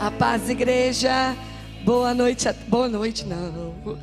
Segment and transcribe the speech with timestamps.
[0.00, 1.36] A paz, igreja.
[1.84, 2.48] Boa noite.
[2.48, 2.52] A...
[2.52, 3.98] Boa noite, não.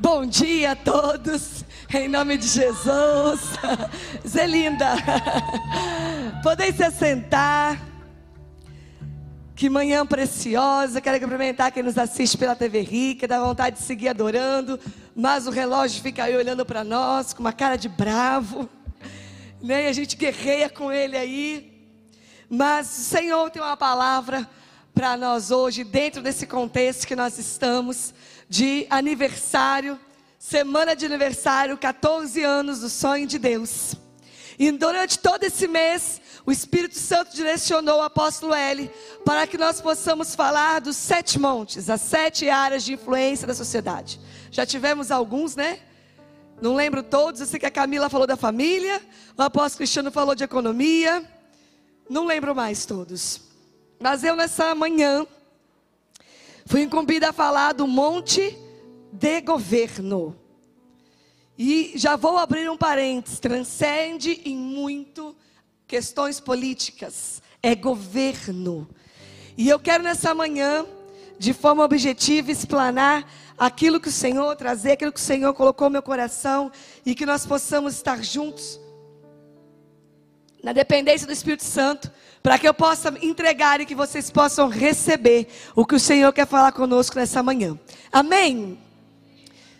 [0.00, 1.64] Bom dia a todos.
[1.94, 3.40] Em nome de Jesus.
[4.26, 4.86] Zelinda.
[6.42, 7.80] Podem se assentar.
[9.54, 11.00] Que manhã preciosa.
[11.00, 13.28] Quero cumprimentar quem nos assiste pela TV Rica.
[13.28, 14.80] Dá vontade de seguir adorando.
[15.14, 18.68] Mas o relógio fica aí olhando para nós com uma cara de bravo.
[19.62, 19.84] Né?
[19.84, 21.88] E a gente guerreia com ele aí.
[22.48, 24.48] Mas o Senhor tem uma palavra
[24.94, 28.12] para nós hoje, dentro desse contexto que nós estamos,
[28.48, 29.98] de aniversário,
[30.38, 33.94] semana de aniversário, 14 anos do sonho de Deus.
[34.58, 38.90] E durante todo esse mês, o Espírito Santo direcionou o apóstolo L
[39.24, 44.20] para que nós possamos falar dos sete montes, as sete áreas de influência da sociedade.
[44.50, 45.80] Já tivemos alguns, né?
[46.60, 49.00] Não lembro todos, eu sei que a Camila falou da família,
[49.36, 51.24] o apóstolo Cristiano falou de economia.
[52.08, 53.49] Não lembro mais todos.
[54.02, 55.26] Mas eu nessa manhã
[56.64, 58.56] fui incumbida a falar do monte
[59.12, 60.34] de governo.
[61.58, 65.36] E já vou abrir um parênteses, transcende em muito
[65.86, 68.88] questões políticas, é governo.
[69.54, 70.86] E eu quero nessa manhã,
[71.38, 75.92] de forma objetiva, explanar aquilo que o Senhor trazer, aquilo que o Senhor colocou no
[75.92, 76.72] meu coração
[77.04, 78.80] e que nós possamos estar juntos
[80.62, 82.10] na dependência do Espírito Santo,
[82.42, 86.46] para que eu possa entregar e que vocês possam receber o que o Senhor quer
[86.46, 87.78] falar conosco nessa manhã.
[88.10, 88.78] Amém?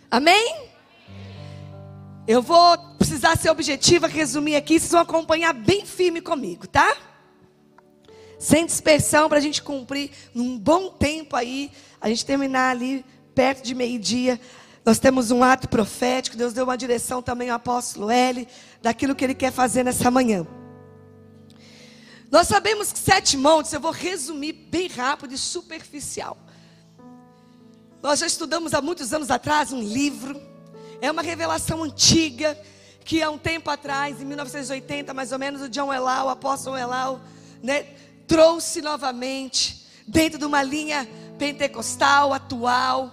[0.09, 0.69] Amém?
[2.27, 6.95] Eu vou precisar ser objetiva, resumir aqui, vocês vão acompanhar bem firme comigo, tá?
[8.37, 13.63] Sem dispersão, para a gente cumprir num bom tempo aí, a gente terminar ali perto
[13.63, 14.39] de meio-dia.
[14.85, 18.47] Nós temos um ato profético, Deus deu uma direção também ao apóstolo L,
[18.81, 20.45] daquilo que ele quer fazer nessa manhã.
[22.31, 26.37] Nós sabemos que sete montes, eu vou resumir bem rápido e superficial.
[28.01, 30.41] Nós já estudamos há muitos anos atrás um livro,
[31.01, 32.57] é uma revelação antiga,
[33.03, 36.77] que há um tempo atrás, em 1980 mais ou menos, o John Elal, o apóstolo
[36.77, 37.19] Elal,
[37.61, 37.83] né,
[38.25, 41.05] trouxe novamente, dentro de uma linha
[41.37, 43.11] pentecostal atual,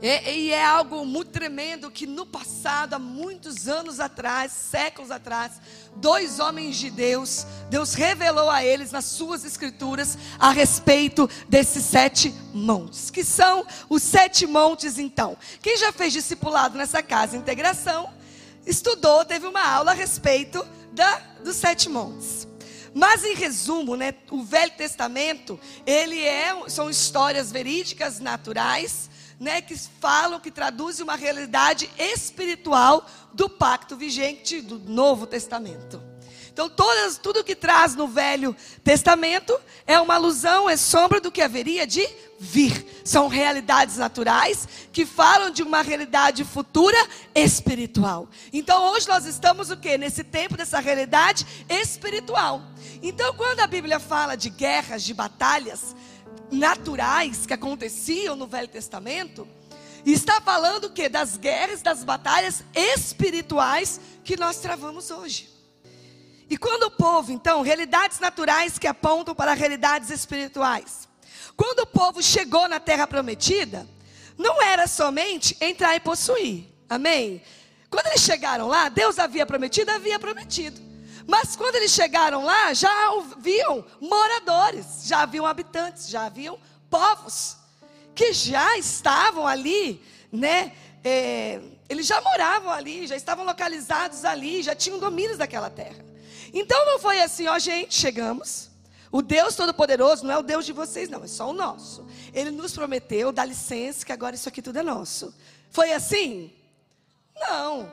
[0.00, 5.60] é, e é algo muito tremendo que no passado, há muitos anos atrás, séculos atrás,
[5.96, 12.32] dois homens de Deus, Deus revelou a eles nas suas escrituras a respeito desses sete
[12.54, 13.10] montes.
[13.10, 15.36] Que são os sete montes, então?
[15.60, 18.08] Quem já fez discipulado nessa casa, integração,
[18.64, 22.46] estudou, teve uma aula a respeito da, dos sete montes.
[22.94, 29.07] Mas em resumo, né, o Velho Testamento, ele é, são histórias verídicas, naturais,
[29.38, 36.02] né, que falam, que traduzem uma realidade espiritual do pacto vigente do Novo Testamento.
[36.58, 39.56] Então, todas, tudo que traz no Velho Testamento
[39.86, 42.04] é uma alusão, é sombra do que haveria de
[42.36, 42.84] vir.
[43.04, 46.98] São realidades naturais que falam de uma realidade futura
[47.32, 48.28] espiritual.
[48.52, 49.96] Então, hoje nós estamos o quê?
[49.96, 52.60] Nesse tempo dessa realidade espiritual.
[53.00, 55.94] Então, quando a Bíblia fala de guerras, de batalhas,
[56.50, 59.46] naturais que aconteciam no Velho Testamento,
[60.04, 61.08] está falando que?
[61.08, 65.48] Das guerras, das batalhas espirituais que nós travamos hoje.
[66.50, 71.06] E quando o povo, então, realidades naturais que apontam para realidades espirituais.
[71.56, 73.86] Quando o povo chegou na terra prometida,
[74.36, 76.66] não era somente entrar e possuir.
[76.88, 77.42] Amém?
[77.90, 80.87] Quando eles chegaram lá, Deus havia prometido, havia prometido.
[81.28, 86.58] Mas quando eles chegaram lá, já haviam moradores, já haviam habitantes, já haviam
[86.88, 87.58] povos
[88.14, 90.02] que já estavam ali,
[90.32, 90.72] né?
[91.04, 96.02] É, eles já moravam ali, já estavam localizados ali, já tinham domínios daquela terra.
[96.50, 98.70] Então não foi assim, ó, gente, chegamos.
[99.12, 102.06] O Deus Todo-Poderoso não é o Deus de vocês, não, é só o nosso.
[102.32, 105.34] Ele nos prometeu, dá licença, que agora isso aqui tudo é nosso.
[105.70, 106.50] Foi assim?
[107.38, 107.86] Não.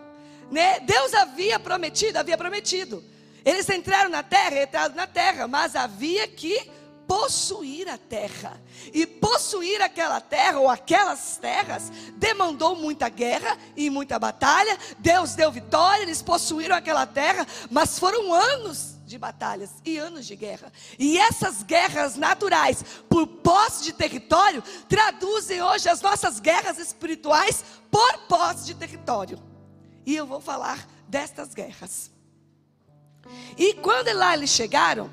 [0.50, 0.80] Né?
[0.80, 3.04] Deus havia prometido, havia prometido.
[3.46, 6.70] Eles entraram na terra, entraram na terra, mas havia que
[7.08, 8.60] possuir a terra.
[8.94, 14.78] E possuir aquela terra ou aquelas terras demandou muita guerra e muita batalha.
[14.98, 20.36] Deus deu vitória, eles possuíram aquela terra, mas foram anos de batalhas e anos de
[20.36, 20.72] guerra.
[20.98, 28.18] E essas guerras naturais por posse de território traduzem hoje as nossas guerras espirituais por
[28.28, 29.38] posse de território.
[30.06, 32.15] E eu vou falar destas guerras.
[33.58, 35.10] E quando lá eles chegaram,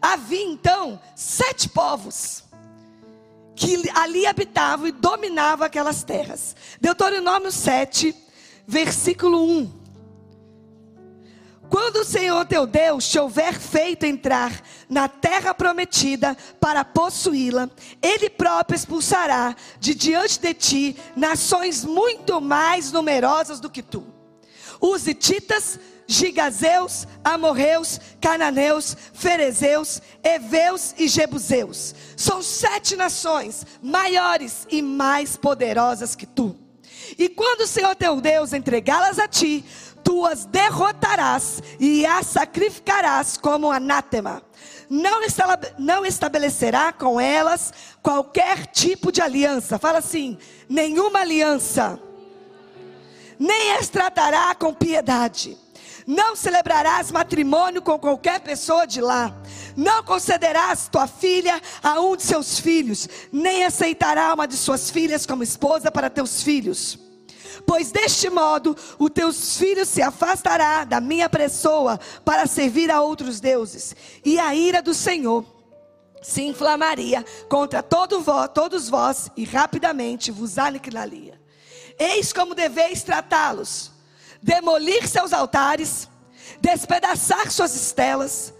[0.00, 2.42] havia então sete povos
[3.54, 6.56] que ali habitavam e dominavam aquelas terras.
[6.80, 8.14] Deuteronômio 7,
[8.66, 9.82] versículo 1.
[11.68, 17.70] Quando o Senhor teu Deus te houver feito entrar na terra prometida para possuí-la,
[18.02, 24.04] Ele próprio expulsará de diante de ti nações muito mais numerosas do que tu.
[24.78, 25.80] Os Hititas,
[26.12, 31.94] Gigazeus, Amorreus, Cananeus, Ferezeus, Eveus e Jebuseus.
[32.16, 36.54] São sete nações maiores e mais poderosas que tu.
[37.18, 39.64] E quando o Senhor teu Deus entregá-las a ti,
[40.04, 44.42] tu as derrotarás e as sacrificarás como anátema.
[45.78, 47.72] Não estabelecerá com elas
[48.02, 49.78] qualquer tipo de aliança.
[49.78, 50.36] Fala assim:
[50.68, 51.98] nenhuma aliança.
[53.38, 55.56] Nem as tratará com piedade.
[56.06, 59.34] Não celebrarás matrimônio com qualquer pessoa de lá.
[59.76, 65.24] Não concederás tua filha a um de seus filhos, nem aceitará uma de suas filhas
[65.26, 66.98] como esposa para teus filhos
[67.66, 73.40] pois deste modo os teus filhos se afastará da minha pessoa para servir a outros
[73.40, 73.94] deuses,
[74.24, 75.44] e a ira do Senhor
[76.22, 81.40] se inflamaria contra todo todos vós e rapidamente vos aniquilaria.
[81.98, 83.91] Eis como deveis tratá-los:
[84.42, 86.08] demolir seus altares,
[86.60, 88.52] despedaçar suas estelas,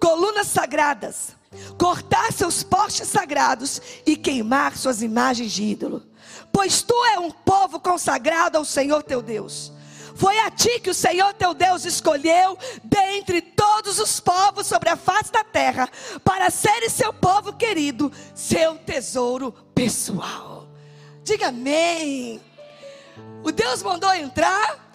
[0.00, 1.36] colunas sagradas,
[1.78, 6.08] cortar seus postes sagrados e queimar suas imagens de ídolo
[6.52, 9.72] pois tu é um povo consagrado ao Senhor teu Deus.
[10.14, 14.96] Foi a ti que o Senhor teu Deus escolheu dentre todos os povos sobre a
[14.96, 15.88] face da terra,
[16.24, 20.66] para seres seu povo querido, seu tesouro pessoal.
[21.22, 22.40] Diga amém.
[23.44, 24.87] O Deus mandou entrar,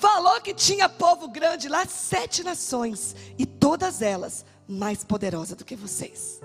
[0.00, 5.76] falou que tinha povo grande lá, sete nações, e todas elas mais poderosas do que
[5.76, 6.40] vocês.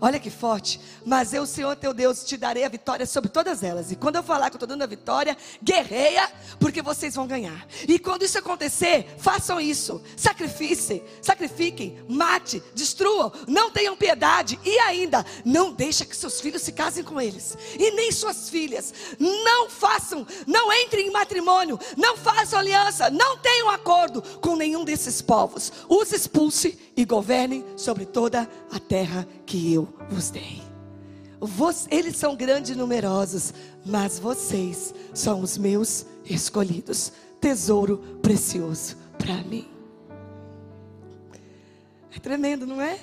[0.00, 0.78] Olha que forte.
[1.04, 3.90] Mas eu, Senhor teu Deus, te darei a vitória sobre todas elas.
[3.90, 7.66] E quando eu falar que eu estou dando a vitória, guerreia, porque vocês vão ganhar.
[7.88, 10.02] E quando isso acontecer, façam isso.
[10.16, 14.60] Sacrificem, sacrifiquem, mate, destruam, não tenham piedade.
[14.64, 17.56] E ainda, não deixa que seus filhos se casem com eles.
[17.78, 18.92] E nem suas filhas.
[19.18, 25.22] Não façam, não entrem em matrimônio, não façam aliança, não tenham acordo com nenhum desses
[25.22, 25.72] povos.
[25.88, 30.60] Os expulse e governem sobre toda a terra que eu vos dei.
[31.90, 33.54] Eles são grandes e numerosos,
[33.84, 39.68] mas vocês são os meus escolhidos, tesouro precioso para mim.
[42.14, 42.98] É tremendo, não é?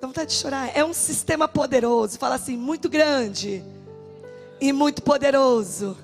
[0.00, 0.70] Dá vontade de chorar.
[0.74, 2.18] É um sistema poderoso.
[2.18, 3.62] Fala assim, muito grande
[4.60, 5.96] e muito poderoso.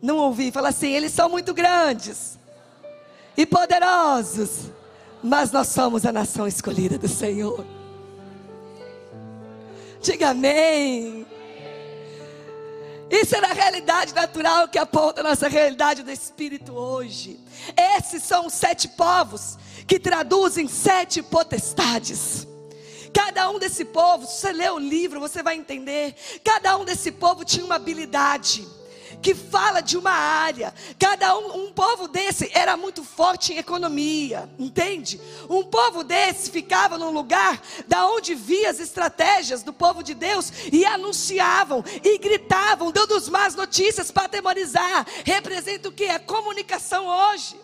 [0.00, 0.50] Não ouvi.
[0.50, 2.38] Fala assim, eles são muito grandes
[3.36, 4.70] e poderosos
[5.22, 7.64] mas nós somos a nação escolhida do Senhor.
[10.00, 11.26] Diga amém.
[13.08, 17.38] Isso é a realidade natural que aponta a nossa realidade do Espírito hoje.
[17.98, 22.46] Esses são os sete povos que traduzem sete potestades.
[23.12, 26.14] Cada um desse povo, se você ler o livro, você vai entender.
[26.42, 28.66] Cada um desse povo tinha uma habilidade
[29.22, 30.74] que fala de uma área.
[30.98, 35.20] Cada um, um povo desse era muito forte em economia, entende?
[35.48, 40.52] Um povo desse ficava num lugar da onde via as estratégias do povo de Deus
[40.72, 45.06] e anunciavam e gritavam, dando as más notícias para atemorizar.
[45.24, 46.06] Representa o que?
[46.06, 47.56] A comunicação hoje.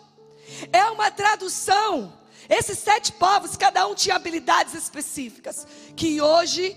[0.71, 2.17] É uma tradução.
[2.49, 6.75] Esses sete povos, cada um tinha habilidades específicas que hoje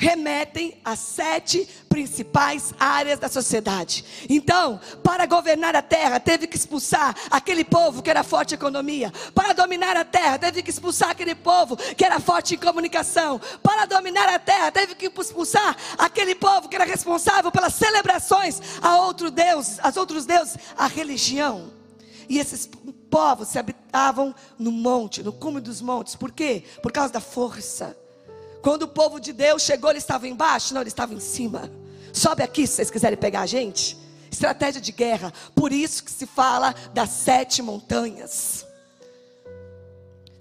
[0.00, 4.02] remetem às sete principais áreas da sociedade.
[4.30, 9.12] Então, para governar a terra, teve que expulsar aquele povo que era forte em economia.
[9.34, 13.38] Para dominar a terra, teve que expulsar aquele povo que era forte em comunicação.
[13.62, 19.02] Para dominar a terra, teve que expulsar aquele povo que era responsável pelas celebrações a
[19.02, 21.70] outro Deus, aos outros deuses, a religião.
[22.26, 22.70] E esses
[23.10, 26.16] povos se habitavam no monte, no cume dos montes.
[26.16, 26.64] Por quê?
[26.80, 27.94] Por causa da força
[28.62, 30.74] quando o povo de Deus chegou, ele estava embaixo?
[30.74, 31.70] Não, ele estava em cima.
[32.12, 33.96] Sobe aqui se vocês quiserem pegar a gente.
[34.30, 35.32] Estratégia de guerra.
[35.54, 38.66] Por isso que se fala das sete montanhas.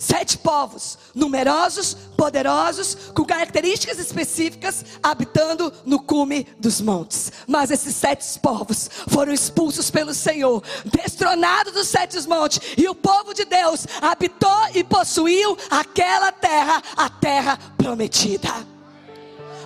[0.02, 7.30] Sete povos, numerosos, poderosos, com características específicas, habitando no cume dos montes.
[7.46, 13.34] Mas esses sete povos foram expulsos pelo Senhor, destronados dos sete montes, e o povo
[13.34, 18.66] de Deus habitou e possuiu aquela terra, a terra prometida.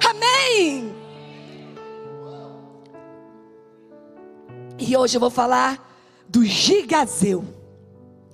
[0.03, 0.95] Amém.
[4.79, 5.79] E hoje eu vou falar
[6.27, 7.52] do gigazeu.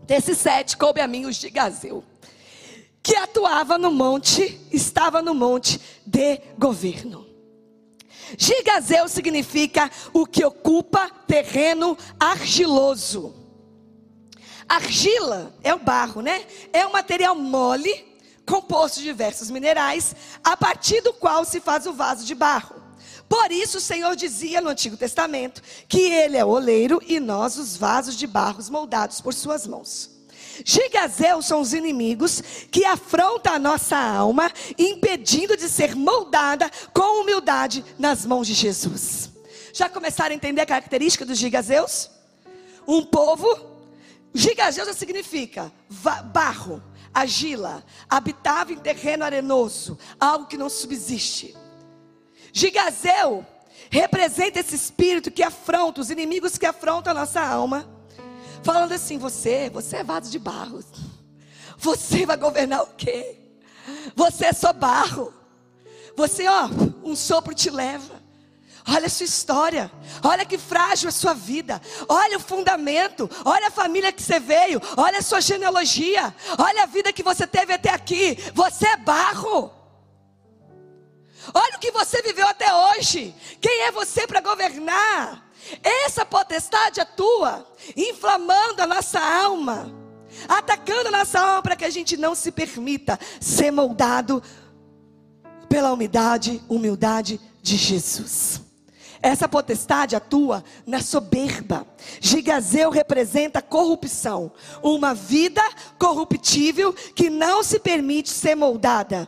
[0.10, 2.04] Desses sete, coube a mim o Gigazeu,
[3.04, 7.28] que atuava no monte, estava no monte de governo.
[8.36, 13.36] Gigazeu significa o que ocupa terreno argiloso.
[14.68, 16.44] Argila é o barro, né?
[16.74, 21.94] É um material mole, composto de diversos minerais, a partir do qual se faz o
[21.94, 22.79] vaso de barro.
[23.30, 27.58] Por isso o Senhor dizia no Antigo Testamento que Ele é o oleiro e nós
[27.58, 30.10] os vasos de barros moldados por Suas mãos.
[30.66, 37.86] Gigazeus são os inimigos que afrontam a nossa alma, impedindo de ser moldada com humildade
[37.98, 39.30] nas mãos de Jesus.
[39.72, 42.10] Já começaram a entender a característica dos gigazeus?
[42.88, 43.48] Um povo,
[44.34, 45.72] gigazeus significa
[46.34, 46.82] barro,
[47.14, 51.56] agila, habitava em terreno arenoso, algo que não subsiste.
[52.54, 53.46] Gigazeu
[53.90, 58.00] representa esse espírito que afronta, os inimigos que afrontam a nossa alma
[58.64, 60.84] falando assim: você, você é vaso de barro.
[61.78, 63.38] Você vai governar o quê?
[64.16, 65.34] Você é só barro.
[66.16, 66.70] Você, ó,
[67.04, 68.20] um sopro te leva.
[68.88, 69.92] Olha a sua história.
[70.24, 71.82] Olha que frágil a sua vida.
[72.08, 73.30] Olha o fundamento.
[73.46, 74.82] Olha a família que você veio.
[74.98, 76.34] Olha a sua genealogia.
[76.58, 78.38] Olha a vida que você teve até aqui.
[78.54, 79.72] Você é barro.
[81.54, 83.34] Olha o que você viveu até hoje.
[83.60, 85.50] Quem é você para governar?
[85.84, 89.92] Essa potestade atua, inflamando a nossa alma,
[90.48, 94.42] atacando a nossa alma para que a gente não se permita ser moldado
[95.68, 98.62] pela humildade, humildade de Jesus.
[99.22, 101.86] Essa potestade atua na soberba.
[102.22, 104.52] Gigazeu representa corrupção,
[104.82, 105.62] uma vida
[105.98, 109.28] corruptível que não se permite ser moldada.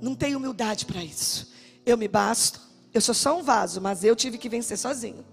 [0.00, 1.48] Não tem humildade para isso.
[1.88, 2.60] Eu me basto,
[2.92, 5.24] eu sou só um vaso, mas eu tive que vencer sozinho.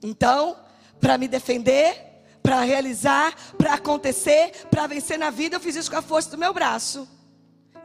[0.00, 0.56] Então,
[1.00, 5.96] para me defender, para realizar, para acontecer, para vencer na vida, eu fiz isso com
[5.96, 7.08] a força do meu braço.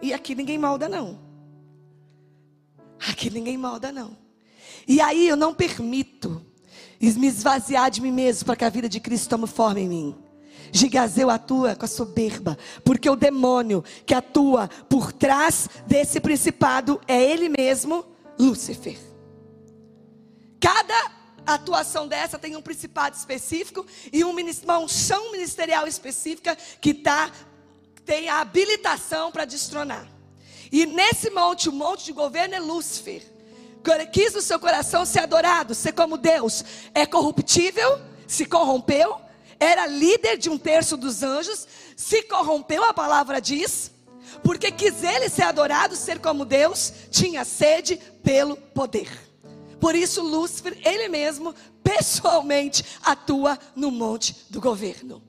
[0.03, 1.19] E aqui ninguém molda, não.
[3.09, 4.15] Aqui ninguém molda, não.
[4.87, 6.45] E aí eu não permito
[6.99, 10.15] me esvaziar de mim mesmo para que a vida de Cristo tome forma em mim.
[10.75, 17.21] Gigazeu atua com a soberba, porque o demônio que atua por trás desse principado é
[17.21, 18.03] ele mesmo,
[18.39, 18.97] Lúcifer.
[20.59, 21.11] Cada
[21.45, 27.31] atuação dessa tem um principado específico e uma unção ministerial específica que tá,
[28.03, 30.07] tem a habilitação para destronar.
[30.71, 33.21] E nesse monte, o monte de governo é Lúcifer.
[34.11, 36.65] Quis no seu coração ser adorado, ser como Deus.
[36.95, 39.21] É corruptível, se corrompeu,
[39.63, 43.91] era líder de um terço dos anjos, se corrompeu, a palavra diz,
[44.43, 49.09] porque quis ele ser adorado, ser como Deus, tinha sede pelo poder.
[49.79, 55.21] Por isso, Lúcifer, ele mesmo, pessoalmente, atua no monte do governo.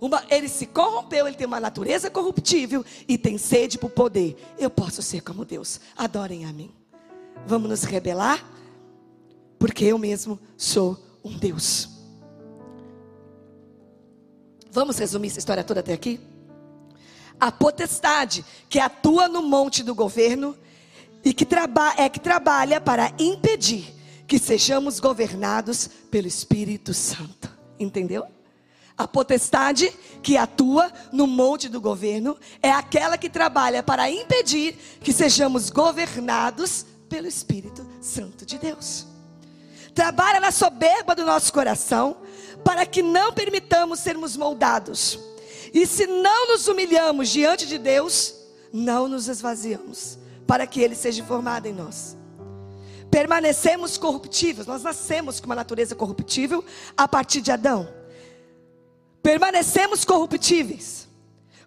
[0.00, 4.36] Uma, ele se corrompeu, ele tem uma natureza corruptível e tem sede por poder.
[4.56, 5.80] Eu posso ser como Deus.
[5.96, 6.72] Adorem a mim.
[7.44, 8.44] Vamos nos rebelar?
[9.58, 11.97] Porque eu mesmo sou um Deus.
[14.70, 16.20] Vamos resumir essa história toda até aqui?
[17.40, 20.56] A potestade que atua no monte do governo
[21.24, 21.46] e que
[21.96, 23.94] é que trabalha para impedir
[24.26, 27.50] que sejamos governados pelo Espírito Santo.
[27.78, 28.26] Entendeu?
[28.96, 35.12] A potestade que atua no monte do governo é aquela que trabalha para impedir que
[35.12, 39.06] sejamos governados pelo Espírito Santo de Deus.
[39.94, 42.18] Trabalha na soberba do nosso coração
[42.64, 45.18] para que não permitamos sermos moldados.
[45.72, 48.34] E se não nos humilhamos diante de Deus,
[48.72, 52.16] não nos esvaziamos para que Ele seja formado em nós.
[53.10, 56.64] Permanecemos corruptíveis, nós nascemos com uma natureza corruptível
[56.96, 57.88] a partir de Adão.
[59.22, 61.08] Permanecemos corruptíveis,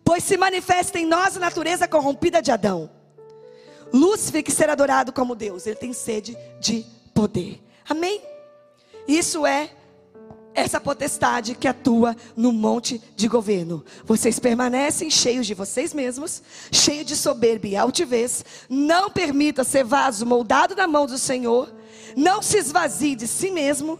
[0.03, 2.89] pois se manifesta em nós a natureza corrompida de Adão.
[3.93, 7.61] Lúcifer que ser adorado como Deus, ele tem sede de poder.
[7.87, 8.21] Amém?
[9.07, 9.71] Isso é
[10.53, 13.83] essa potestade que atua no monte de governo.
[14.03, 16.41] Vocês permanecem cheios de vocês mesmos,
[16.71, 18.43] cheios de soberba e altivez.
[18.69, 21.73] Não permita ser vaso moldado na mão do Senhor.
[22.15, 23.99] Não se esvazie de si mesmo.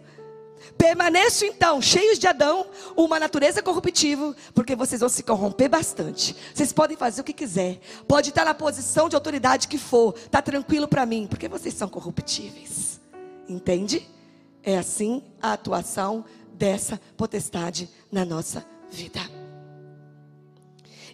[0.77, 2.65] Permaneçam então cheios de Adão,
[2.95, 6.35] uma natureza corruptível, porque vocês vão se corromper bastante.
[6.53, 10.41] Vocês podem fazer o que quiser, pode estar na posição de autoridade que for, tá
[10.41, 12.99] tranquilo para mim, porque vocês são corruptíveis.
[13.47, 14.07] Entende?
[14.63, 16.23] É assim a atuação
[16.61, 19.19] dessa potestade na nossa vida.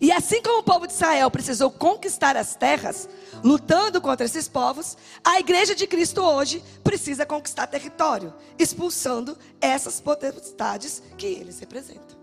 [0.02, 3.08] E assim como o povo de Israel precisou conquistar as terras,
[3.42, 11.02] lutando contra esses povos, a igreja de Cristo hoje precisa conquistar território, expulsando essas potestades
[11.18, 12.18] que eles representam.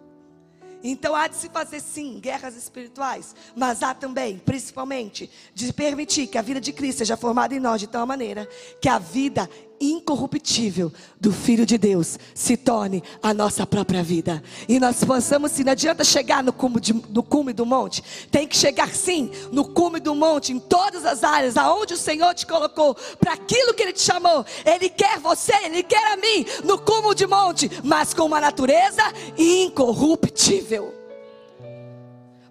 [0.86, 6.36] Então há de se fazer sim guerras espirituais, mas há também, principalmente, de permitir que
[6.36, 8.46] a vida de Cristo seja formada em nós de tal maneira
[8.82, 9.48] que a vida
[9.92, 14.42] incorruptível do Filho de Deus se torne a nossa própria vida.
[14.68, 18.46] E nós possamos, sim, não adianta chegar no cume, de, no cume do monte, tem
[18.46, 22.46] que chegar sim no cume do monte, em todas as áreas, aonde o Senhor te
[22.46, 24.44] colocou, para aquilo que Ele te chamou.
[24.64, 29.02] Ele quer você, Ele quer a mim, no cume de monte, mas com uma natureza
[29.36, 30.94] incorruptível.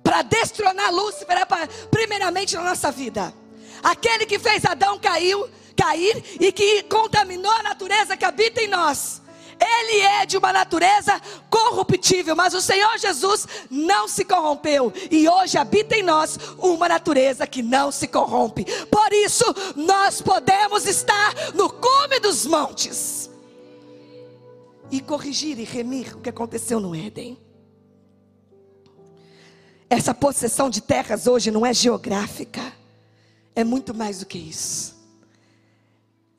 [0.04, 1.46] Para destronar Lúcifer, é
[1.90, 3.34] primeiramente na nossa vida.
[3.82, 9.22] Aquele que fez Adão caiu, cair e que contaminou a natureza que habita em nós.
[9.60, 15.58] Ele é de uma natureza corruptível, mas o Senhor Jesus não se corrompeu e hoje
[15.58, 18.66] habita em nós uma natureza que não se corrompe.
[18.88, 23.30] Por isso, nós podemos estar no cume dos montes
[24.92, 27.38] e corrigir e remir o que aconteceu no Éden.
[29.90, 32.74] Essa possessão de terras hoje não é geográfica,
[33.56, 34.93] é muito mais do que isso.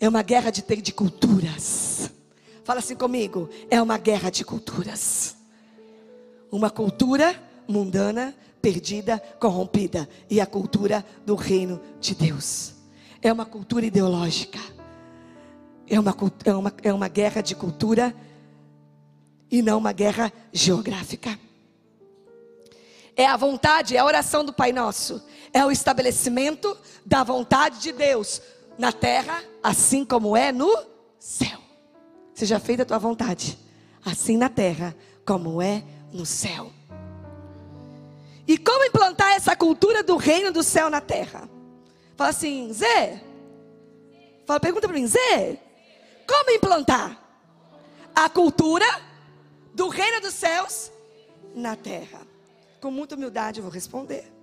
[0.04, 2.10] É uma guerra de, de culturas.
[2.62, 3.48] Fala assim comigo.
[3.70, 5.34] É uma guerra de culturas.
[6.52, 7.34] Uma cultura
[7.66, 10.06] mundana, perdida, corrompida.
[10.28, 12.74] E a cultura do reino de Deus.
[13.22, 14.58] É uma cultura ideológica.
[15.88, 18.14] É uma, é uma, é uma guerra de cultura
[19.50, 21.38] e não uma guerra geográfica.
[23.16, 25.24] É a vontade, é a oração do Pai Nosso.
[25.50, 28.42] É o estabelecimento da vontade de Deus
[28.78, 30.70] na terra, assim como é no
[31.18, 31.58] céu.
[32.34, 33.58] Seja feita a tua vontade,
[34.04, 36.70] assim na terra como é no céu.
[38.46, 41.48] E como implantar essa cultura do reino do céu na terra?
[42.16, 43.22] Fala assim, Zé.
[44.44, 45.58] Fala, pergunta para mim, Zé.
[46.26, 47.18] Como implantar
[48.14, 48.86] a cultura
[49.72, 50.92] do reino dos céus
[51.54, 52.20] na terra?
[52.80, 54.33] Com muita humildade eu vou responder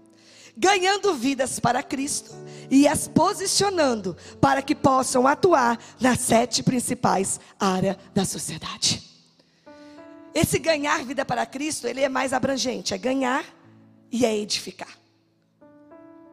[0.58, 2.32] ganhando vidas para Cristo
[2.70, 9.04] e as posicionando para que possam atuar nas sete principais áreas da sociedade.
[10.34, 13.44] Esse ganhar vida para Cristo, ele é mais abrangente, é ganhar
[14.12, 14.98] e é edificar.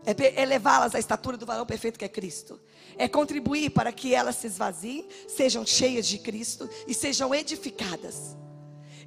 [0.07, 2.59] É elevá-las à estatura do varão perfeito que é Cristo.
[2.97, 8.37] É contribuir para que elas se esvaziem, sejam cheias de Cristo e sejam edificadas.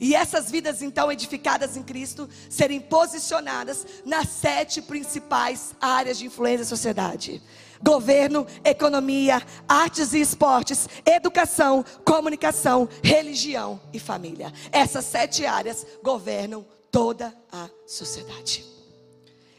[0.01, 6.65] E essas vidas, então, edificadas em Cristo, serem posicionadas nas sete principais áreas de influência
[6.65, 7.39] da sociedade:
[7.79, 14.51] governo, economia, artes e esportes, educação, comunicação, religião e família.
[14.71, 18.65] Essas sete áreas governam toda a sociedade.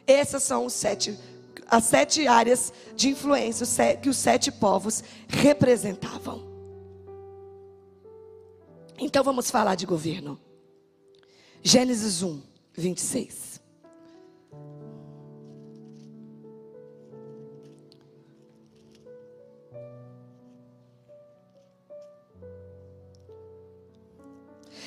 [0.04, 1.16] Essas são os sete,
[1.70, 6.51] as sete áreas de influência que os sete povos representavam.
[9.04, 10.38] Então vamos falar de governo.
[11.60, 12.40] Gênesis 1,
[12.72, 13.60] 26.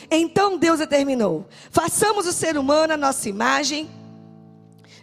[0.10, 3.90] Então Deus determinou: façamos o ser humano a nossa imagem,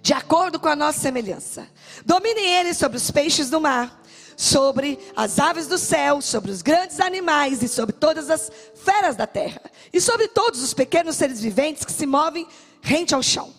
[0.01, 1.69] de acordo com a nossa semelhança.
[2.03, 4.02] Dominem ele sobre os peixes do mar
[4.43, 9.25] sobre as aves do céu, sobre os grandes animais e sobre todas as feras da
[9.25, 12.45] terra, e sobre todos os pequenos seres viventes que se movem
[12.81, 13.55] rente ao chão.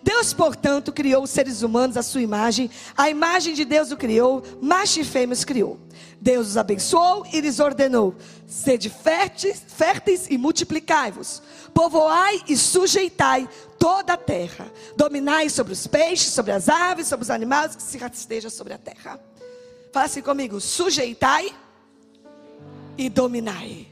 [0.00, 4.44] Deus, portanto, criou os seres humanos à sua imagem, a imagem de Deus o criou,
[4.62, 5.76] macho e fêmea os criou.
[6.20, 8.14] Deus os abençoou e lhes ordenou:
[8.46, 11.42] sede férteis, férteis e multiplicai-vos,
[11.74, 17.30] povoai e sujeitai toda a terra, dominai sobre os peixes, sobre as aves, sobre os
[17.30, 19.18] animais que se rastejam sobre a terra.
[20.04, 21.54] Assim comigo: sujeitai
[22.96, 23.88] e dominai.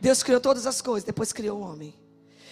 [0.00, 1.94] Deus criou todas as coisas, depois criou o homem.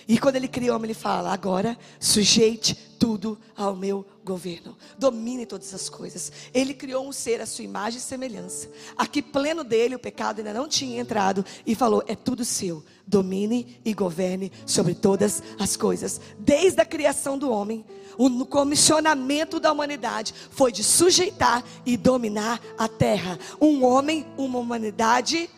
[0.08, 5.44] E quando ele criou o homem, ele fala: agora sujeite tudo ao meu governo, domine
[5.44, 6.30] todas as coisas.
[6.54, 8.68] Ele criou um ser à sua imagem e semelhança.
[8.96, 11.44] Aqui, pleno dele, o pecado ainda não tinha entrado.
[11.66, 16.20] E falou: é tudo seu, domine e governe sobre todas as coisas.
[16.38, 17.84] Desde a criação do homem,
[18.16, 23.38] o comissionamento da humanidade foi de sujeitar e dominar a terra.
[23.60, 25.48] Um homem, uma humanidade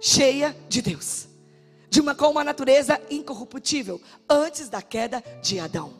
[0.00, 1.28] cheia de Deus,
[1.88, 5.99] de uma com uma natureza incorruptível, antes da queda de Adão.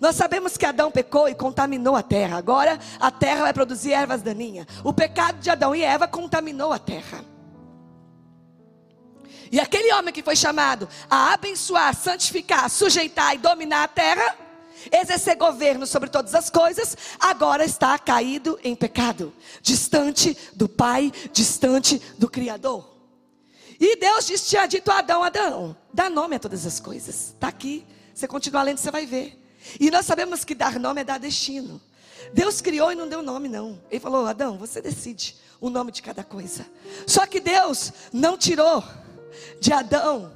[0.00, 2.38] Nós sabemos que Adão pecou e contaminou a terra.
[2.38, 4.66] Agora a terra vai produzir ervas daninhas.
[4.82, 7.22] O pecado de Adão e Eva contaminou a terra.
[9.52, 14.36] E aquele homem que foi chamado a abençoar, santificar, sujeitar e dominar a terra,
[14.90, 22.00] exercer governo sobre todas as coisas, agora está caído em pecado, distante do Pai, distante
[22.16, 22.88] do Criador.
[23.78, 27.30] E Deus tinha dito a Adão: Adão, dá nome a todas as coisas.
[27.30, 27.84] Está aqui.
[28.14, 29.39] Você continua lendo, você vai ver.
[29.78, 31.80] E nós sabemos que dar nome é dar destino.
[32.32, 33.80] Deus criou e não deu nome, não.
[33.90, 36.66] Ele falou: Adão, você decide o nome de cada coisa.
[37.06, 38.82] Só que Deus não tirou
[39.60, 40.32] de Adão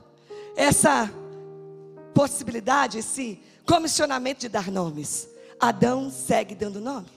[0.57, 1.11] essa
[2.15, 5.29] possibilidade, esse comissionamento de dar nomes.
[5.59, 7.09] Adão segue dando nome.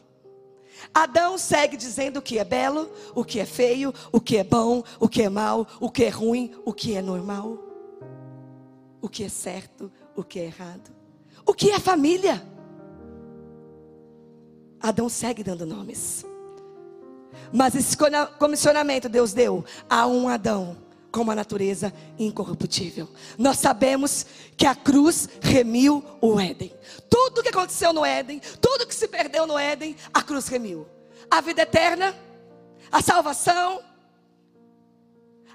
[0.94, 4.84] Adão segue dizendo o que é belo, o que é feio, o que é bom,
[5.00, 7.58] o que é mal, o que é ruim, o que é normal,
[9.02, 10.92] o que é certo, o que é errado,
[11.48, 12.46] o que é família.
[14.80, 16.26] Adão segue dando nomes.
[17.52, 17.96] Mas esse
[18.38, 20.78] comissionamento Deus deu a um Adão
[21.10, 23.08] com uma natureza incorruptível.
[23.38, 24.26] Nós sabemos
[24.58, 26.72] que a cruz remiu o Éden.
[27.10, 30.86] Tudo que aconteceu no Éden, tudo que se perdeu no Éden, a cruz remiu.
[31.32, 32.14] A vida eterna,
[32.92, 33.82] a salvação,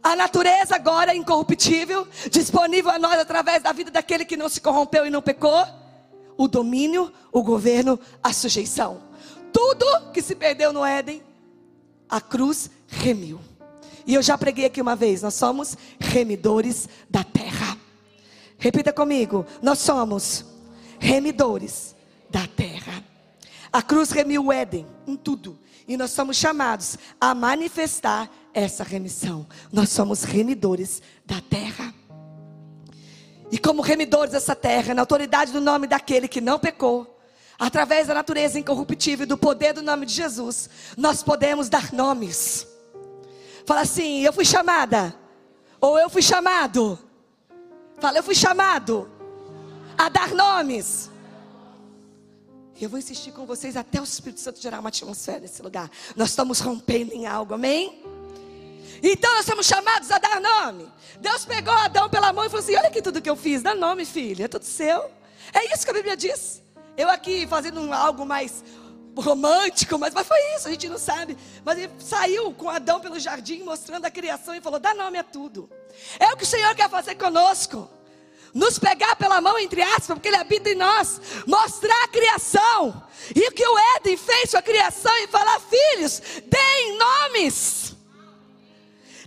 [0.03, 5.07] a natureza agora incorruptível, disponível a nós através da vida daquele que não se corrompeu
[5.07, 5.65] e não pecou,
[6.37, 9.01] o domínio, o governo, a sujeição.
[9.53, 11.23] Tudo que se perdeu no Éden,
[12.09, 13.41] a cruz remiu.
[14.07, 17.77] E eu já preguei aqui uma vez: nós somos remidores da terra.
[18.59, 20.45] Repita comigo: nós somos
[20.99, 21.95] remidores
[22.31, 23.05] da terra.
[23.73, 25.59] A cruz remiu o Éden em tudo.
[25.89, 29.47] E nós somos chamados a manifestar essa remissão.
[29.73, 31.93] Nós somos remidores da terra.
[33.53, 37.21] E como remidores dessa terra, na autoridade do nome daquele que não pecou,
[37.59, 42.67] através da natureza incorruptível e do poder do nome de Jesus, nós podemos dar nomes.
[43.67, 45.15] Fala assim: eu fui chamada,
[45.79, 46.99] ou eu fui chamado.
[48.01, 49.09] Fala, eu fui chamado
[49.99, 51.11] a dar nomes.
[52.81, 55.91] Eu vou insistir com vocês até o Espírito Santo gerar uma atmosfera nesse lugar.
[56.17, 58.03] Nós estamos rompendo em algo, amém?
[59.03, 60.89] Então nós somos chamados a dar nome.
[61.19, 63.75] Deus pegou Adão pela mão e falou assim: Olha aqui tudo que eu fiz, dá
[63.75, 65.11] nome, filho, é tudo seu.
[65.53, 66.63] É isso que a Bíblia diz.
[66.97, 68.63] Eu aqui fazendo algo mais
[69.17, 71.37] romântico, mas, mas foi isso, a gente não sabe.
[71.65, 75.25] Mas ele saiu com Adão pelo jardim, mostrando a criação e falou: dá nome a
[75.25, 75.69] tudo.
[76.19, 77.89] É o que o Senhor quer fazer conosco.
[78.55, 83.03] Nos pegar pela mão, entre aspas, porque Ele habita em nós, mostrar a criação,
[83.35, 87.82] e o que o Éden fez com a criação, e falar: filhos, deem nomes,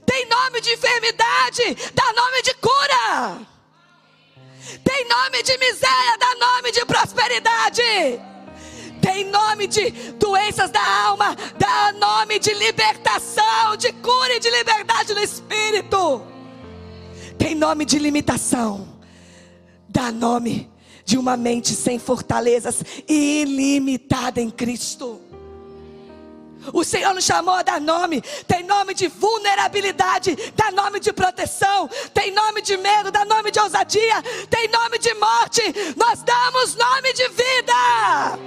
[0.06, 3.56] tem nome de enfermidade, dá nome de cura.
[4.84, 7.82] Tem nome de miséria, dá nome de prosperidade.
[9.02, 15.13] Tem nome de doenças da alma, dá nome de libertação, de cura e de liberdade
[15.13, 16.24] no espírito.
[17.38, 18.88] Tem nome de limitação,
[19.88, 20.72] dá nome
[21.04, 25.22] de uma mente sem fortalezas, ilimitada em Cristo.
[26.73, 28.21] O Senhor nos chamou a dar nome.
[28.47, 31.89] Tem nome de vulnerabilidade, dá nome de proteção.
[32.13, 34.21] Tem nome de medo, dá nome de ousadia.
[34.49, 35.62] Tem nome de morte.
[35.95, 38.39] Nós damos nome de vida.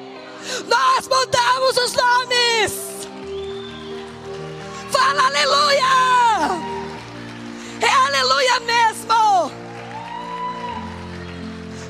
[0.66, 2.88] Nós mudamos os nomes.
[4.90, 6.68] Fala aleluia.
[7.80, 9.52] É aleluia mesmo.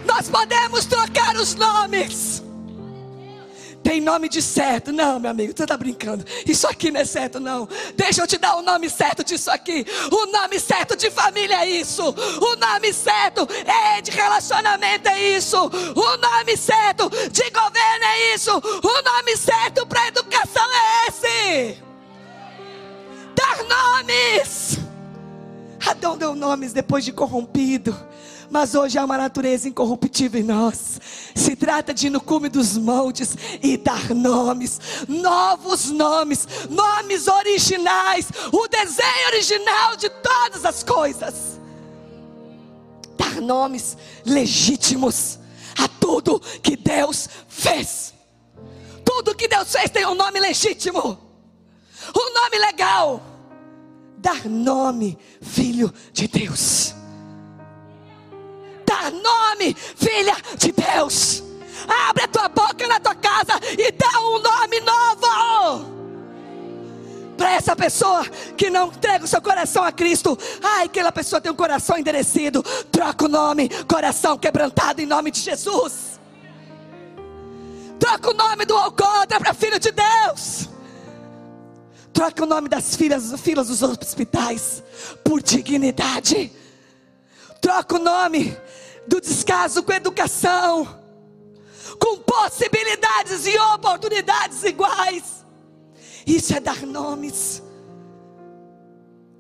[0.05, 2.48] Nós podemos trocar os nomes.
[3.89, 4.93] Tem nome de certo.
[4.93, 6.23] Não, meu amigo, você está brincando.
[6.45, 7.67] Isso aqui não é certo, não.
[7.97, 9.83] Deixa eu te dar o nome certo disso aqui.
[10.13, 12.03] O nome certo de família é isso.
[12.03, 15.57] O nome certo é de relacionamento é isso.
[15.57, 18.53] O nome certo de governo é isso.
[18.59, 21.83] O nome certo para educação é esse.
[23.35, 24.81] Dar nomes.
[25.87, 27.99] Adão deu nomes depois de corrompido
[28.51, 31.01] mas hoje há uma natureza incorruptível em nós.
[31.35, 38.29] Se trata de ir no cume dos montes e dar nomes, novos nomes, nomes originais,
[38.53, 41.61] o desenho original de todas as coisas.
[43.17, 45.39] Dar nomes legítimos
[45.79, 48.15] a tudo que Deus fez.
[49.05, 51.19] Tudo que Deus fez tem um nome legítimo,
[52.17, 53.23] um nome legal.
[54.17, 56.98] Dar nome, filho de Deus
[59.11, 61.43] nome, filha de Deus.
[62.09, 65.99] Abre a tua boca na tua casa e dá um nome novo.
[67.37, 71.53] Para essa pessoa que não entrega o seu coração a Cristo, ai, aquela pessoa tem
[71.53, 76.19] um coração endurecido, troca o nome, coração quebrantado em nome de Jesus.
[77.99, 80.69] Troca o nome do alcoólatra para filho de Deus.
[82.13, 84.83] Troca o nome das filhas, filhas dos hospitais
[85.23, 86.51] por dignidade.
[87.61, 88.57] Troca o nome
[89.09, 90.87] do descaso com educação,
[91.99, 95.45] com possibilidades e oportunidades iguais.
[96.27, 97.63] Isso é dar nomes.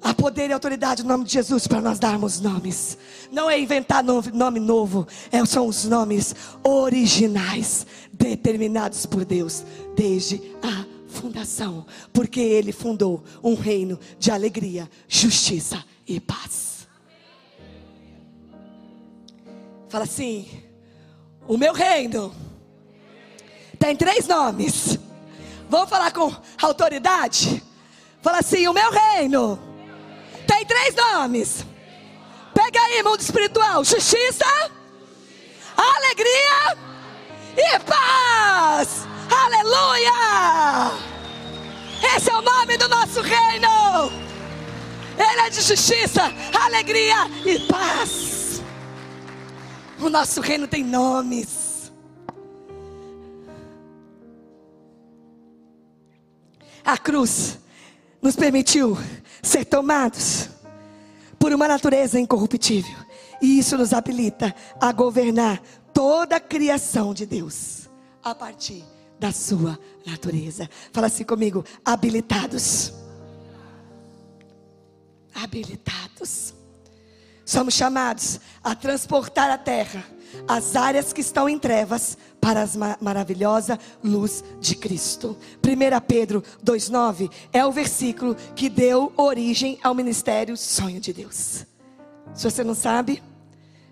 [0.01, 2.97] Há poder e autoridade no nome de Jesus para nós darmos nomes.
[3.31, 10.87] Não é inventar nome novo, é, são os nomes originais, determinados por Deus desde a
[11.09, 16.78] fundação, porque ele fundou um reino de alegria, justiça e paz.
[19.89, 20.63] Fala assim:
[21.47, 22.35] o meu reino
[23.79, 24.99] tem três nomes.
[25.69, 27.63] Vamos falar com autoridade?
[28.23, 29.59] Fala assim: o meu reino
[30.47, 31.65] tem três nomes.
[32.53, 34.45] Pega aí, mundo espiritual: justiça,
[35.77, 36.77] alegria
[37.57, 39.07] e paz.
[39.31, 40.93] Aleluia!
[42.15, 44.13] Esse é o nome do nosso reino.
[45.19, 48.28] Ele é de justiça, alegria e paz.
[50.01, 51.93] O nosso reino tem nomes.
[56.85, 57.59] A cruz
[58.23, 58.97] nos permitiu
[59.43, 60.49] ser tomados
[61.39, 62.97] por uma natureza incorruptível.
[63.43, 65.61] E isso nos habilita a governar
[65.93, 67.89] toda a criação de Deus
[68.23, 68.85] a partir
[69.19, 70.69] da sua natureza.
[70.93, 72.93] Fala assim comigo: habilitados.
[75.35, 76.58] Habilitados.
[77.49, 80.05] Somos chamados a transportar a terra,
[80.47, 85.35] as áreas que estão em trevas, para a maravilhosa luz de Cristo.
[85.67, 91.65] 1 Pedro 2,9 é o versículo que deu origem ao ministério Sonho de Deus.
[92.35, 93.23] Se você não sabe,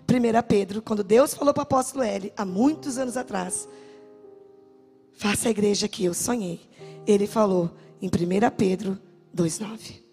[0.07, 3.67] 1 Pedro, quando Deus falou para o apóstolo L, há muitos anos atrás,
[5.17, 6.61] faça a igreja que eu sonhei.
[7.07, 8.11] Ele falou em 1
[8.55, 8.99] Pedro
[9.35, 10.06] 2,9.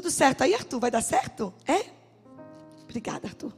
[0.00, 0.80] Tudo certo aí, Arthur?
[0.80, 1.52] Vai dar certo?
[1.68, 1.84] É?
[2.84, 3.52] Obrigada, Arthur.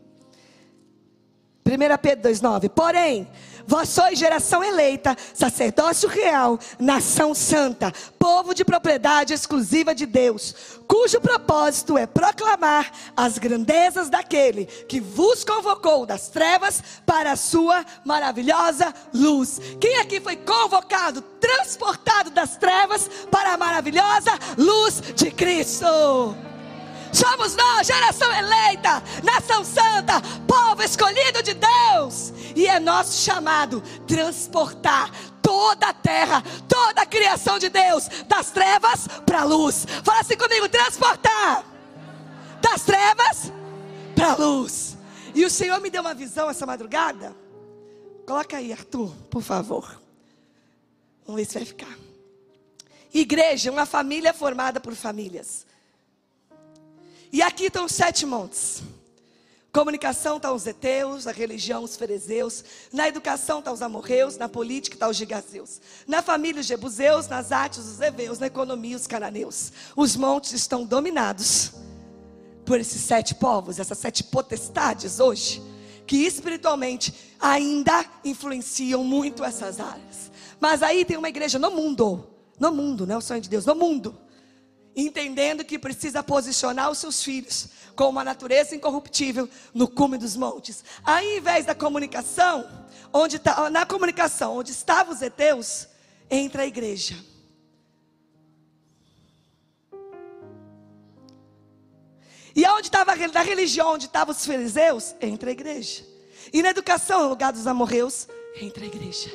[1.64, 2.68] 1 Pedro 2,9.
[2.70, 3.29] Porém,
[3.66, 10.55] vós sois geração eleita, sacerdócio real, nação santa, povo de propriedade exclusiva de Deus,
[10.88, 17.85] cujo propósito é proclamar as grandezas daquele que vos convocou das trevas para a sua
[18.05, 19.61] maravilhosa luz.
[19.81, 25.87] Quem aqui foi convocado, transportado das trevas para a maravilhosa luz de Cristo?
[27.12, 32.33] Somos nós, geração eleita, nação santa, povo escolhido de Deus.
[32.57, 35.11] E é nosso chamado transportar
[35.42, 39.87] toda a terra, toda a criação de Deus, das trevas para a luz.
[40.03, 41.64] Fala assim comigo: transportar
[42.61, 43.53] das trevas
[44.14, 44.96] para a luz.
[45.35, 47.37] E o Senhor me deu uma visão essa madrugada.
[48.27, 50.01] Coloca aí, Arthur, por favor.
[51.27, 51.98] Vamos ver se vai ficar.
[53.12, 55.66] Igreja, uma família formada por famílias.
[57.33, 58.83] E aqui estão os sete montes.
[59.73, 64.97] Comunicação está os eteus, na religião os ferezeus, na educação está os amorreus, na política
[64.97, 69.73] está os gigazeus, na família os jebuseus, nas artes os heveus, na economia os cananeus.
[69.97, 71.73] Os montes estão dominados
[72.66, 75.62] por esses sete povos, essas sete potestades hoje,
[76.07, 80.31] que espiritualmente ainda influenciam muito essas áreas.
[80.61, 82.29] Mas aí tem uma igreja no mundo,
[82.61, 84.22] no mundo, não é o sonho de Deus, no mundo
[84.94, 90.85] entendendo que precisa posicionar os seus filhos com uma natureza incorruptível no cume dos montes.
[91.05, 92.68] Aí, em vez da comunicação,
[93.12, 95.88] onde tá, na comunicação onde estavam os heteus,
[96.31, 97.16] entra a igreja.
[102.55, 106.05] E onde estava na religião, onde estavam os fariseus, entra a igreja.
[106.52, 108.28] E na educação, no lugar dos amorreus,
[108.61, 109.31] entra a igreja.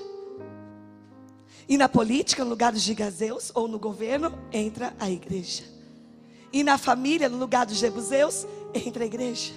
[1.68, 5.64] E na política, no lugar dos gigazeus, ou no governo, entra a igreja.
[6.52, 9.54] E na família, no lugar dos jebuseus, entra a igreja.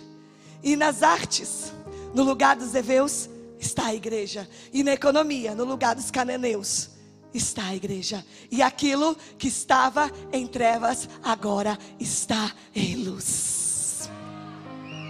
[0.63, 1.73] E nas artes,
[2.13, 4.49] no lugar dos heveus, está a igreja.
[4.73, 6.91] E na economia, no lugar dos cananeus,
[7.33, 8.25] está a igreja.
[8.51, 14.11] E aquilo que estava em trevas, agora está em luz.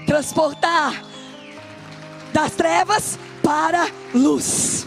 [0.06, 1.02] Transportar
[2.32, 4.86] das trevas para luz.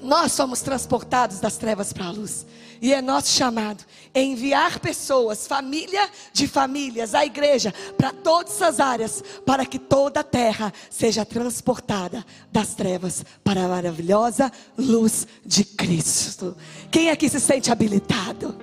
[0.00, 2.46] Nós somos transportados das trevas para a luz.
[2.80, 3.84] E é nosso chamado
[4.14, 10.24] enviar pessoas, família de famílias, a igreja, para todas essas áreas, para que toda a
[10.24, 16.56] terra seja transportada das trevas para a maravilhosa luz de Cristo.
[16.90, 18.56] Quem aqui se sente habilitado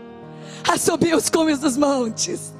[0.67, 2.54] a subir os cumes dos montes?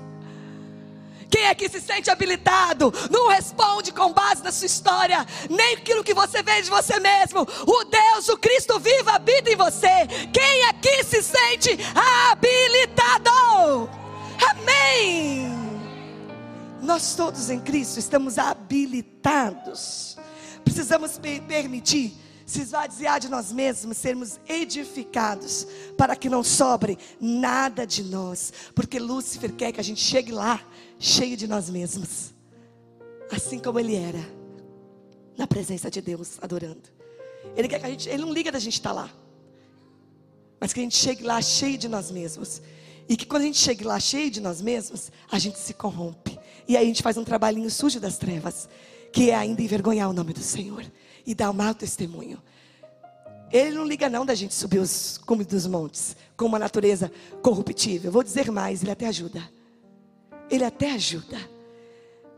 [1.36, 2.94] Quem aqui se sente habilitado?
[3.12, 7.42] Não responde com base na sua história, nem aquilo que você vê de você mesmo.
[7.42, 10.08] O Deus, o Cristo vivo, habita em você.
[10.32, 11.78] Quem aqui se sente
[12.32, 13.90] habilitado?
[14.50, 15.52] Amém.
[16.82, 20.18] Nós todos em Cristo estamos habilitados.
[20.64, 21.20] Precisamos
[21.50, 25.68] permitir se esvaziar de nós mesmos, sermos edificados,
[25.98, 30.62] para que não sobre nada de nós, porque Lúcifer quer que a gente chegue lá
[31.06, 32.34] cheio de nós mesmos,
[33.32, 34.34] assim como ele era.
[35.38, 36.90] na presença de Deus, adorando.
[37.58, 39.12] Ele quer que a gente, ele não liga da gente estar lá.
[40.60, 42.62] Mas que a gente chegue lá cheio de nós mesmos.
[43.08, 46.40] E que quando a gente chegue lá cheio de nós mesmos, a gente se corrompe.
[46.68, 48.70] E aí a gente faz um trabalhinho sujo das trevas,
[49.12, 50.86] que é ainda envergonhar o nome do Senhor
[51.26, 52.42] e dar um mau testemunho.
[53.52, 58.10] Ele não liga não da gente subir os cumes dos montes com uma natureza corruptível.
[58.10, 59.55] Vou dizer mais, ele até ajuda.
[60.50, 61.38] Ele até ajuda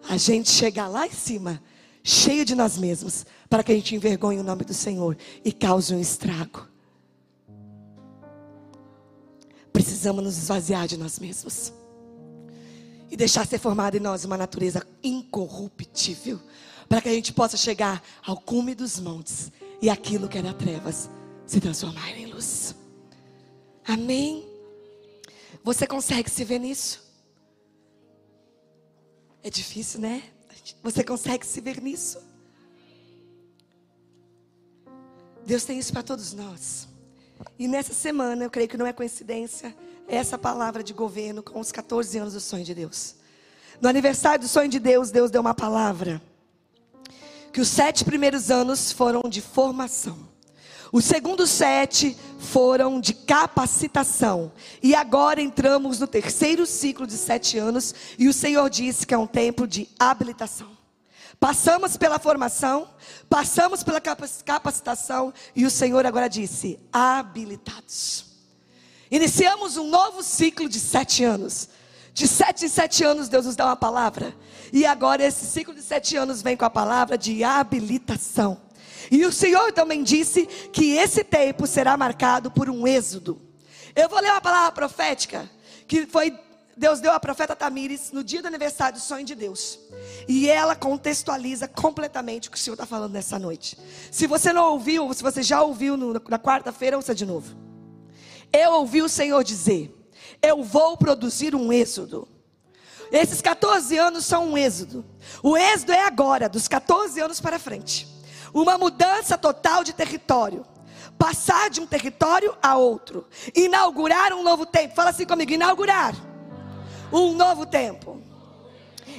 [0.09, 1.61] a gente chegar lá em cima,
[2.03, 5.93] cheio de nós mesmos, para que a gente envergonhe o nome do Senhor e cause
[5.93, 6.67] um estrago.
[9.73, 11.73] Precisamos nos esvaziar de nós mesmos
[13.09, 16.39] e deixar ser formada em nós uma natureza incorruptível,
[16.89, 21.09] para que a gente possa chegar ao cume dos montes e aquilo que era trevas
[21.45, 22.75] se transformar em luz.
[23.85, 24.45] Amém?
[25.63, 27.06] Você consegue se ver nisso?
[29.47, 30.23] É difícil, né?
[30.83, 32.21] Você consegue se ver nisso?
[35.45, 36.85] Deus tem isso para todos nós.
[37.57, 39.73] E nessa semana, eu creio que não é coincidência,
[40.05, 43.15] essa palavra de governo com os 14 anos do sonho de Deus.
[43.79, 46.21] No aniversário do sonho de Deus, Deus deu uma palavra.
[47.53, 50.27] Que os sete primeiros anos foram de formação.
[50.91, 54.51] Os segundos sete foram de capacitação.
[54.81, 57.93] E agora entramos no terceiro ciclo de sete anos.
[58.17, 60.77] E o Senhor disse que é um tempo de habilitação.
[61.39, 62.87] Passamos pela formação,
[63.29, 68.25] passamos pela capacitação e o Senhor agora disse: habilitados.
[69.11, 71.69] Iniciamos um novo ciclo de sete anos.
[72.13, 74.35] De sete em sete anos Deus nos dá uma palavra.
[74.73, 78.66] E agora esse ciclo de sete anos vem com a palavra de habilitação.
[79.09, 83.41] E o Senhor também disse que esse tempo será marcado por um êxodo.
[83.95, 85.49] Eu vou ler uma palavra profética
[85.87, 86.31] que foi
[86.77, 89.79] Deus deu à profeta Tamires no dia do aniversário do sonho de Deus.
[90.27, 93.75] E ela contextualiza completamente o que o Senhor está falando nessa noite.
[94.11, 97.57] Se você não ouviu, se você já ouviu no, na quarta-feira, ouça de novo.
[98.53, 99.91] Eu ouvi o Senhor dizer:
[100.39, 102.27] Eu vou produzir um êxodo.
[103.11, 105.03] Esses 14 anos são um êxodo.
[105.41, 108.07] O êxodo é agora, dos 14 anos para frente.
[108.57, 110.65] Uma mudança total de território.
[111.15, 113.27] Passar de um território a outro.
[113.55, 114.95] Inaugurar um novo tempo.
[114.95, 116.15] Fala assim comigo: inaugurar
[117.13, 118.19] um novo tempo.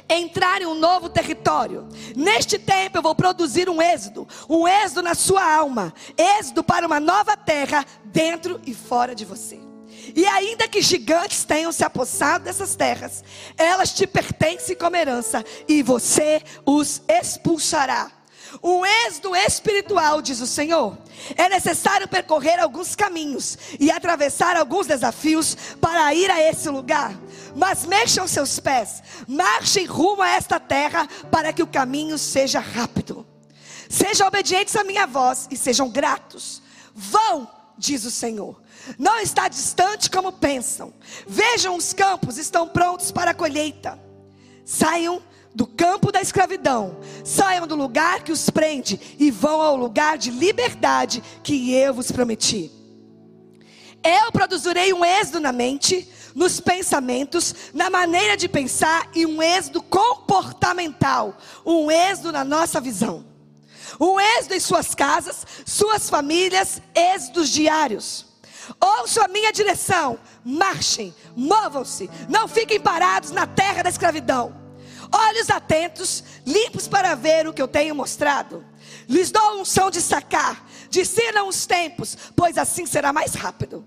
[0.08, 1.86] Entrar em um novo território.
[2.16, 6.98] Neste tempo eu vou produzir um êxodo, um êxodo na sua alma, êxodo para uma
[6.98, 9.60] nova terra dentro e fora de você.
[10.16, 13.22] E ainda que gigantes tenham se apossado dessas terras,
[13.56, 18.17] elas te pertencem como herança e você os expulsará.
[18.62, 20.96] Um êxodo espiritual, diz o Senhor.
[21.36, 27.14] É necessário percorrer alguns caminhos e atravessar alguns desafios para ir a esse lugar.
[27.54, 33.26] Mas mexam seus pés, marchem rumo a esta terra para que o caminho seja rápido.
[33.88, 36.62] Sejam obedientes à minha voz e sejam gratos.
[36.94, 38.60] Vão, diz o Senhor.
[38.98, 40.92] Não está distante como pensam.
[41.26, 43.98] Vejam os campos, estão prontos para a colheita.
[44.64, 45.22] Saiam
[45.54, 50.30] do campo da escravidão, saiam do lugar que os prende e vão ao lugar de
[50.30, 52.70] liberdade que eu vos prometi.
[54.02, 59.82] Eu produzirei um êxodo na mente, nos pensamentos, na maneira de pensar e um êxodo
[59.82, 63.26] comportamental, um êxodo na nossa visão.
[63.98, 68.26] Um êxodo em suas casas, suas famílias, êxodos diários.
[68.80, 74.67] Ouçam a minha direção, marchem, movam-se, não fiquem parados na terra da escravidão
[75.12, 78.64] olhos atentos, limpos para ver o que eu tenho mostrado.
[79.08, 83.84] Lhes dou unção de sacar, discernam os tempos, pois assim será mais rápido.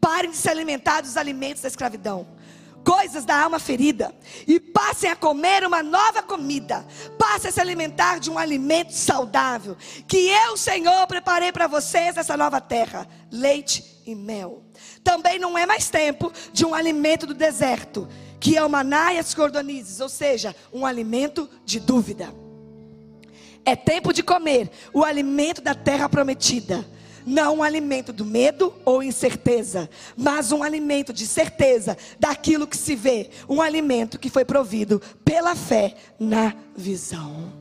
[0.00, 2.26] Parem de se alimentar dos alimentos da escravidão,
[2.84, 4.14] coisas da alma ferida,
[4.46, 6.86] e passem a comer uma nova comida.
[7.18, 9.76] Passem a se alimentar de um alimento saudável,
[10.06, 14.62] que eu, Senhor, preparei para vocês nessa nova terra: leite e mel.
[15.02, 18.08] Também não é mais tempo de um alimento do deserto
[18.40, 22.32] que é o maná e as cordonizes, ou seja, um alimento de dúvida.
[23.64, 26.86] É tempo de comer o alimento da terra prometida.
[27.26, 32.96] Não um alimento do medo ou incerteza, mas um alimento de certeza daquilo que se
[32.96, 33.28] vê.
[33.46, 37.52] Um alimento que foi provido pela fé na visão.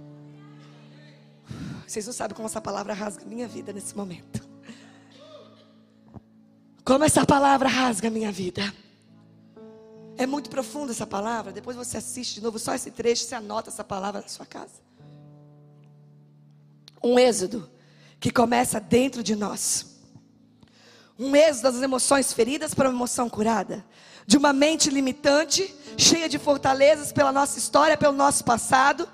[1.85, 4.47] Vocês não sabem como essa palavra rasga minha vida nesse momento.
[6.85, 8.73] Como essa palavra rasga minha vida.
[10.17, 11.51] É muito profunda essa palavra.
[11.51, 14.81] Depois você assiste de novo só esse trecho, você anota essa palavra na sua casa.
[17.03, 17.69] Um êxodo
[18.19, 19.97] que começa dentro de nós.
[21.19, 23.85] Um êxodo das emoções feridas para uma emoção curada.
[24.25, 29.07] De uma mente limitante, cheia de fortalezas pela nossa história, pelo nosso passado,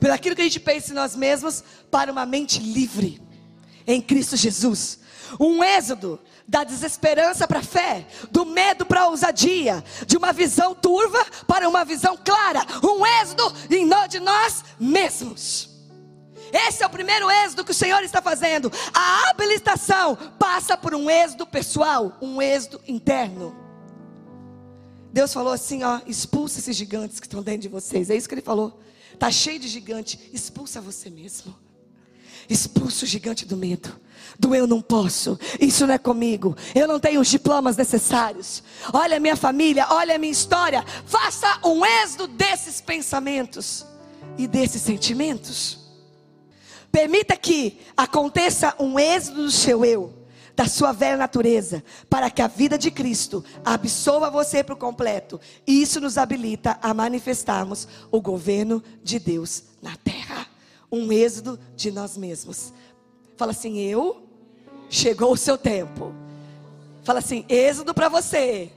[0.00, 3.20] por aquilo que a gente pensa em nós mesmos, para uma mente livre
[3.86, 5.00] em Cristo Jesus.
[5.38, 10.74] Um êxodo da desesperança para a fé, do medo para a ousadia, de uma visão
[10.74, 12.64] turva para uma visão clara.
[12.82, 13.52] Um êxodo
[14.08, 15.70] de nós mesmos.
[16.52, 18.70] Esse é o primeiro êxodo que o Senhor está fazendo.
[18.94, 23.56] A habilitação passa por um êxodo pessoal, um êxodo interno.
[25.12, 28.10] Deus falou assim: ó, expulsa esses gigantes que estão dentro de vocês.
[28.10, 28.80] É isso que ele falou.
[29.12, 31.56] Está cheio de gigante, expulsa você mesmo.
[32.48, 34.00] Expulsa o gigante do medo.
[34.38, 38.62] Do eu não posso, isso não é comigo, eu não tenho os diplomas necessários.
[38.92, 40.84] Olha a minha família, olha a minha história.
[41.06, 43.86] Faça um êxodo desses pensamentos
[44.36, 45.78] e desses sentimentos.
[46.92, 50.12] Permita que aconteça um êxodo do seu eu,
[50.54, 55.40] da sua velha natureza, para que a vida de Cristo absorva você por completo.
[55.66, 60.55] E isso nos habilita a manifestarmos o governo de Deus na terra.
[60.90, 62.72] Um êxodo de nós mesmos.
[63.36, 64.26] Fala assim: eu,
[64.88, 66.14] chegou o seu tempo.
[67.04, 68.70] Fala assim: êxodo para você.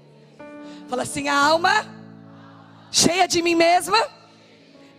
[0.88, 1.72] Fala assim: alma,
[2.92, 3.98] cheia de mim mesma.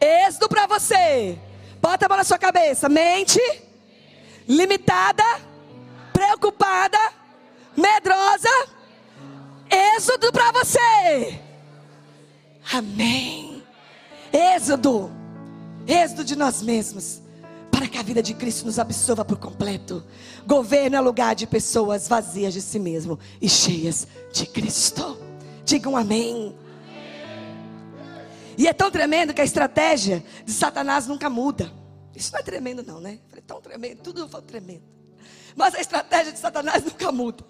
[0.00, 1.38] Êxodo para você
[1.80, 2.88] Bota a mão na sua cabeça.
[2.88, 3.40] Mente
[4.46, 5.24] limitada,
[6.12, 6.98] preocupada,
[7.76, 8.48] medrosa.
[9.70, 11.40] Êxodo para você.
[12.72, 13.62] Amém.
[14.32, 15.19] Êxodo.
[15.90, 17.20] Êxodo de nós mesmos.
[17.70, 20.04] Para que a vida de Cristo nos absorva por completo.
[20.46, 25.18] Governo é lugar de pessoas vazias de si mesmo e cheias de Cristo.
[25.64, 26.54] Digam amém.
[28.56, 31.72] E é tão tremendo que a estratégia de Satanás nunca muda.
[32.14, 33.18] Isso não é tremendo, não, né?
[33.34, 34.82] É tão tremendo, tudo eu falo tremendo.
[35.56, 37.44] Mas a estratégia de Satanás nunca muda.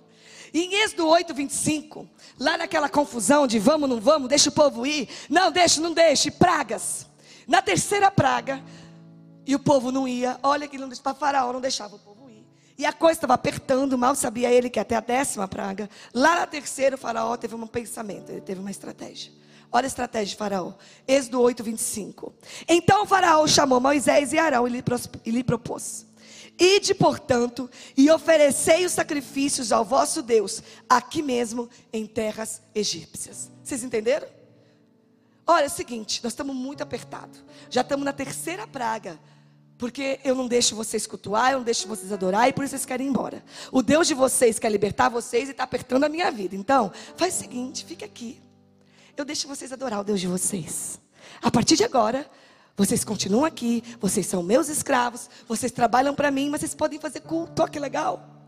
[0.54, 4.86] E em Êxodo 8, 25, lá naquela confusão de vamos, não vamos, deixa o povo
[4.86, 7.09] ir, não, deixa, não deixe, pragas.
[7.50, 8.62] Na terceira praga,
[9.44, 12.46] e o povo não ia, olha que não para Faraó não deixava o povo ir.
[12.78, 16.46] E a coisa estava apertando, mal sabia ele que até a décima praga, lá na
[16.46, 19.32] terceira, o Faraó teve um pensamento, ele teve uma estratégia.
[19.72, 20.74] Olha a estratégia de Faraó.
[21.08, 22.32] Êxodo 8, 25.
[22.68, 24.84] Então Faraó chamou Moisés e Arão e lhe,
[25.26, 26.06] e lhe propôs:
[26.56, 33.50] Ide, portanto, e oferecei os sacrifícios ao vosso Deus, aqui mesmo em terras egípcias.
[33.60, 34.28] Vocês entenderam?
[35.46, 37.42] Olha, é o seguinte, nós estamos muito apertados.
[37.68, 39.18] Já estamos na terceira praga.
[39.78, 42.84] Porque eu não deixo vocês cultuar, eu não deixo vocês adorar, e por isso vocês
[42.84, 43.42] querem ir embora.
[43.72, 46.54] O Deus de vocês quer libertar vocês e está apertando a minha vida.
[46.54, 48.42] Então, faz o seguinte, fica aqui
[49.20, 50.98] eu deixo vocês adorar o Deus de vocês.
[51.42, 52.28] A partir de agora,
[52.76, 57.20] vocês continuam aqui, vocês são meus escravos, vocês trabalham para mim, mas vocês podem fazer
[57.20, 58.39] culto, que legal.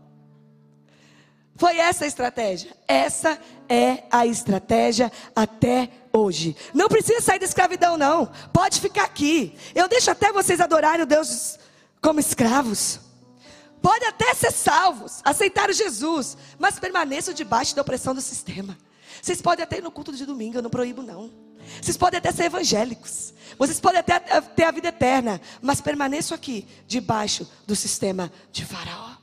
[1.55, 2.75] Foi essa a estratégia.
[2.87, 3.39] Essa
[3.69, 6.55] é a estratégia até hoje.
[6.73, 8.31] Não precisa sair da escravidão, não.
[8.51, 9.55] Pode ficar aqui.
[9.75, 11.59] Eu deixo até vocês adorarem o Deus
[12.01, 12.99] como escravos.
[13.81, 18.77] Pode até ser salvos, aceitar o Jesus, mas permaneçam debaixo da opressão do sistema.
[19.21, 21.31] Vocês podem até ir no culto de domingo, eu não proíbo, não.
[21.81, 23.33] Vocês podem até ser evangélicos.
[23.57, 25.39] Vocês podem até ter a vida eterna.
[25.61, 29.22] Mas permaneçam aqui, debaixo do sistema de Faraó.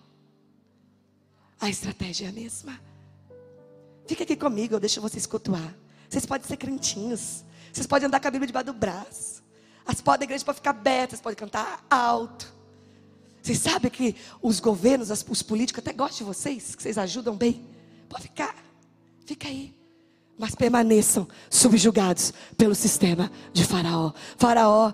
[1.60, 2.80] A estratégia é a mesma.
[4.06, 5.74] Fica aqui comigo, eu deixo vocês cultuar.
[6.08, 7.44] Vocês podem ser crentinhos.
[7.72, 9.42] Vocês podem andar com a Bíblia debaixo do braço.
[9.86, 12.52] As portas da igreja podem ficar abertas, podem cantar alto.
[13.42, 17.66] Vocês sabem que os governos, os políticos até gostam de vocês, que vocês ajudam bem.
[18.08, 18.54] Pode ficar.
[19.26, 19.78] Fica aí
[20.40, 24.10] mas permaneçam subjugados pelo sistema de Faraó.
[24.38, 24.90] Faraó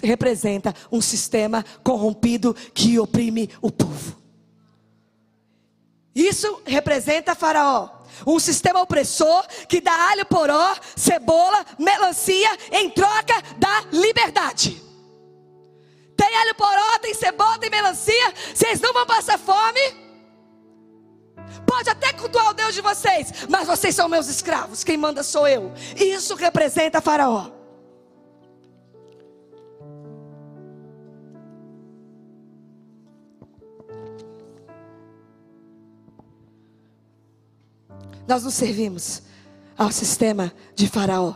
[0.00, 4.25] representa um sistema corrompido que oprime o povo.
[6.16, 7.90] Isso representa Faraó,
[8.26, 14.82] um sistema opressor que dá alho poró, cebola, melancia em troca da liberdade.
[16.16, 20.06] Tem alho poró, tem cebola, tem melancia, vocês não vão passar fome
[21.66, 25.46] pode até cultuar o Deus de vocês, mas vocês são meus escravos, quem manda sou
[25.46, 25.72] eu.
[25.96, 27.55] Isso representa Faraó.
[38.26, 39.22] Nós nos servimos
[39.76, 41.34] ao sistema de Faraó.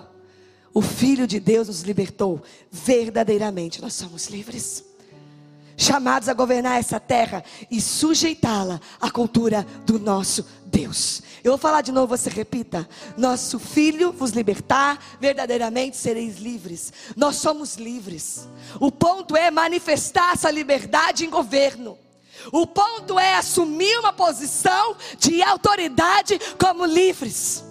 [0.73, 2.43] O Filho de Deus nos libertou.
[2.71, 4.85] Verdadeiramente nós somos livres
[5.81, 11.23] chamados a governar essa terra e sujeitá-la à cultura do nosso Deus.
[11.43, 12.87] Eu vou falar de novo, você repita.
[13.17, 16.93] Nosso filho vos libertar, verdadeiramente sereis livres.
[17.17, 18.47] Nós somos livres.
[18.79, 21.97] O ponto é manifestar essa liberdade em governo.
[22.53, 27.70] O ponto é assumir uma posição de autoridade como livres.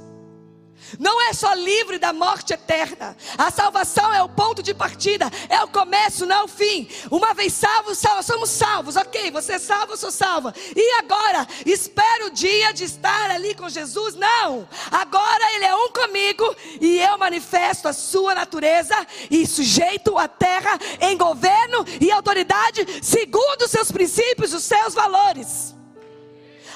[0.97, 3.15] Não é só livre da morte eterna.
[3.37, 6.89] A salvação é o ponto de partida, é o começo, não é o fim.
[7.11, 9.29] Uma vez salvos, salvos, somos salvos, ok?
[9.31, 10.53] Você é salvo, eu sou salva.
[10.75, 11.47] E agora?
[11.65, 14.15] Espero o dia de estar ali com Jesus?
[14.15, 14.67] Não.
[14.91, 18.95] Agora Ele é um comigo e eu manifesto a sua natureza
[19.29, 25.75] e sujeito a terra em governo e autoridade segundo os seus princípios, os seus valores.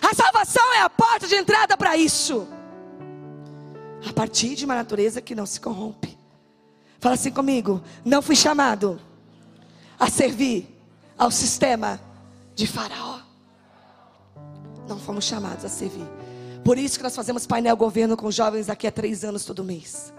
[0.01, 2.47] A salvação é a porta de entrada para isso
[4.07, 6.17] a partir de uma natureza que não se corrompe.
[6.99, 8.99] Fala assim comigo: não fui chamado
[9.99, 10.67] a servir
[11.17, 11.99] ao sistema
[12.55, 13.19] de Faraó.
[14.87, 16.07] Não fomos chamados a servir.
[16.63, 20.13] Por isso que nós fazemos painel governo com jovens daqui a três anos todo mês.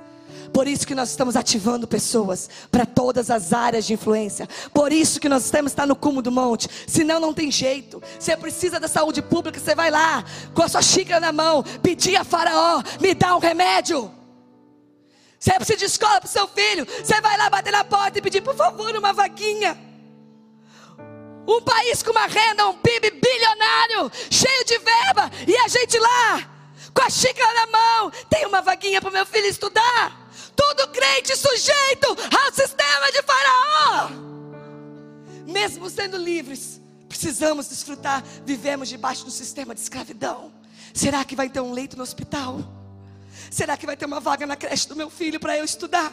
[0.53, 4.49] Por isso que nós estamos ativando pessoas para todas as áreas de influência.
[4.72, 6.68] Por isso que nós temos estar no cume do monte.
[6.87, 8.03] Senão não tem jeito.
[8.18, 10.24] Você precisa da saúde pública, você vai lá
[10.55, 14.11] com a sua xícara na mão, pedir a Faraó, me dá um remédio.
[15.39, 16.87] Você precisa de escola para o seu filho.
[16.87, 19.76] Você vai lá bater na porta e pedir, por favor, uma vaguinha.
[21.47, 26.49] Um país com uma renda, um PIB bilionário, cheio de verba, e a gente lá,
[26.95, 30.23] com a xícara na mão, tem uma vaguinha para o meu filho estudar.
[30.57, 34.11] Tudo crente sujeito ao sistema de Faraó.
[35.46, 38.24] Mesmo sendo livres, precisamos desfrutar.
[38.44, 40.52] Vivemos debaixo do sistema de escravidão.
[40.92, 42.59] Será que vai ter um leito no hospital?
[43.50, 46.12] Será que vai ter uma vaga na creche do meu filho para eu estudar?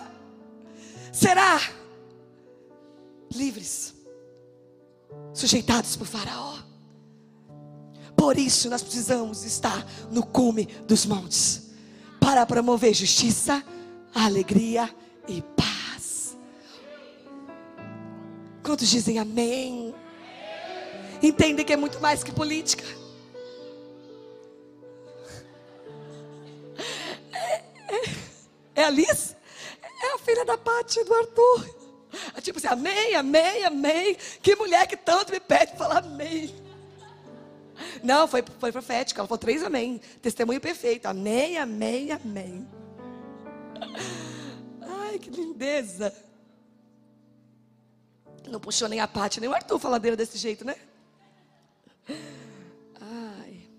[1.12, 1.60] Será?
[3.34, 3.94] Livres,
[5.34, 6.58] sujeitados por Faraó.
[8.16, 11.72] Por isso nós precisamos estar no cume dos montes
[12.20, 13.64] para promover justiça,
[14.14, 14.94] alegria
[15.28, 16.38] e paz.
[18.64, 19.94] Quantos dizem amém?
[21.22, 22.84] Entendem que é muito mais que política.
[27.34, 28.02] É, é,
[28.76, 29.36] é a Liz?
[30.04, 31.82] É a filha da Paty do Arthur.
[32.36, 34.18] É tipo assim, amém, amém, amém.
[34.42, 36.54] Que mulher que tanto me pede falar amém.
[38.04, 39.22] Não, foi, foi profética.
[39.22, 40.02] Ela falou três amém.
[40.22, 41.06] Testemunho perfeito.
[41.06, 42.68] Amém, amém, amém.
[44.82, 46.14] Ai, que lindeza.
[48.50, 50.76] Não puxou nem a Paty, nem o Arthur faladeira desse jeito, né?
[53.00, 53.70] Ai.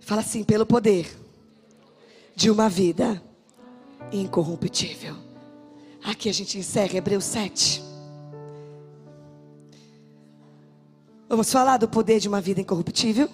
[0.00, 1.10] Fala assim, pelo poder
[2.36, 3.22] de uma vida
[4.12, 5.16] incorruptível.
[6.02, 7.82] Aqui a gente encerra Hebreus 7.
[11.28, 13.28] Vamos falar do poder de uma vida incorruptível?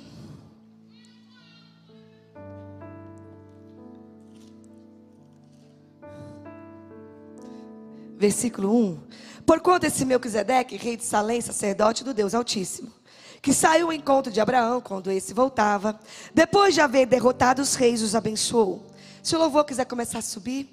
[8.21, 8.99] Versículo 1.
[9.47, 12.93] Porquanto esse Melquisedeque, rei de Salém, sacerdote do Deus Altíssimo,
[13.41, 15.99] que saiu ao encontro de Abraão quando esse voltava,
[16.35, 18.85] depois de haver derrotado os reis, os abençoou.
[19.23, 20.69] Se o louvor quiser começar a subir,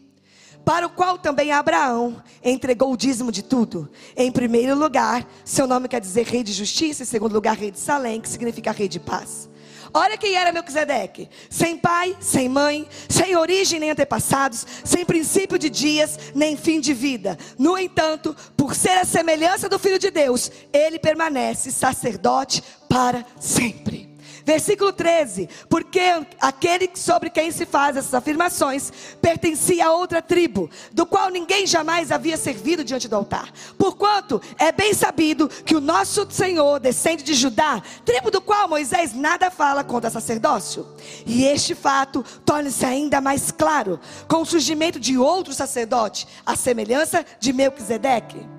[0.66, 3.90] para o qual também Abraão entregou o dízimo de tudo.
[4.18, 7.80] Em primeiro lugar, seu nome quer dizer rei de justiça, em segundo lugar, rei de
[7.80, 9.48] Salém, que significa rei de paz.
[9.94, 15.70] Olha quem era Melquisedeque: sem pai, sem mãe, sem origem nem antepassados, sem princípio de
[15.70, 17.38] dias, nem fim de vida.
[17.58, 24.07] No entanto, por ser a semelhança do Filho de Deus, ele permanece sacerdote para sempre.
[24.48, 26.00] Versículo 13: Porque
[26.40, 32.14] aquele sobre quem se faz essas afirmações pertencia a outra tribo, do qual ninguém jamais
[32.14, 33.52] havia servido diante do altar.
[33.78, 39.14] Porquanto é bem sabido que o nosso Senhor descende de Judá, tribo do qual Moisés
[39.14, 40.88] nada fala contra sacerdócio.
[41.26, 47.26] E este fato torna-se ainda mais claro com o surgimento de outro sacerdote, a semelhança
[47.38, 48.57] de Melquisedeque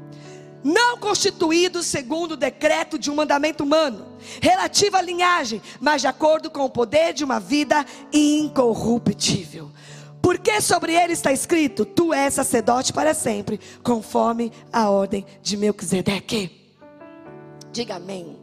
[0.62, 4.06] não constituído segundo o decreto de um mandamento humano,
[4.40, 9.70] relativo à linhagem, mas de acordo com o poder de uma vida incorruptível.
[10.20, 16.50] Porque sobre ele está escrito: Tu és sacerdote para sempre, conforme a ordem de Melquisedeque.
[17.72, 18.36] Diga amém.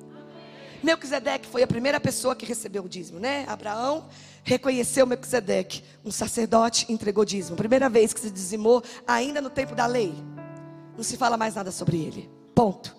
[0.81, 3.43] Melquisedeque foi a primeira pessoa que recebeu o dízimo, né?
[3.47, 4.05] Abraão
[4.43, 7.57] reconheceu Melquisedeque, um sacerdote, entregou dízimo.
[7.57, 10.13] Primeira vez que se dizimou, ainda no tempo da lei.
[10.95, 12.29] Não se fala mais nada sobre ele.
[12.53, 12.95] Ponto.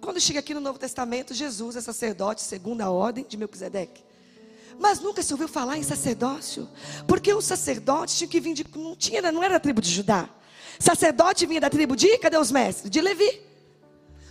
[0.00, 4.02] Quando chega aqui no Novo Testamento, Jesus é sacerdote segundo a ordem de Melquisedeque.
[4.78, 6.68] Mas nunca se ouviu falar em sacerdócio,
[7.06, 10.28] porque o sacerdote tinha que vir de não tinha, não era da tribo de Judá.
[10.78, 12.90] Sacerdote vinha da tribo de, cadê os mestres?
[12.90, 13.42] De Levi.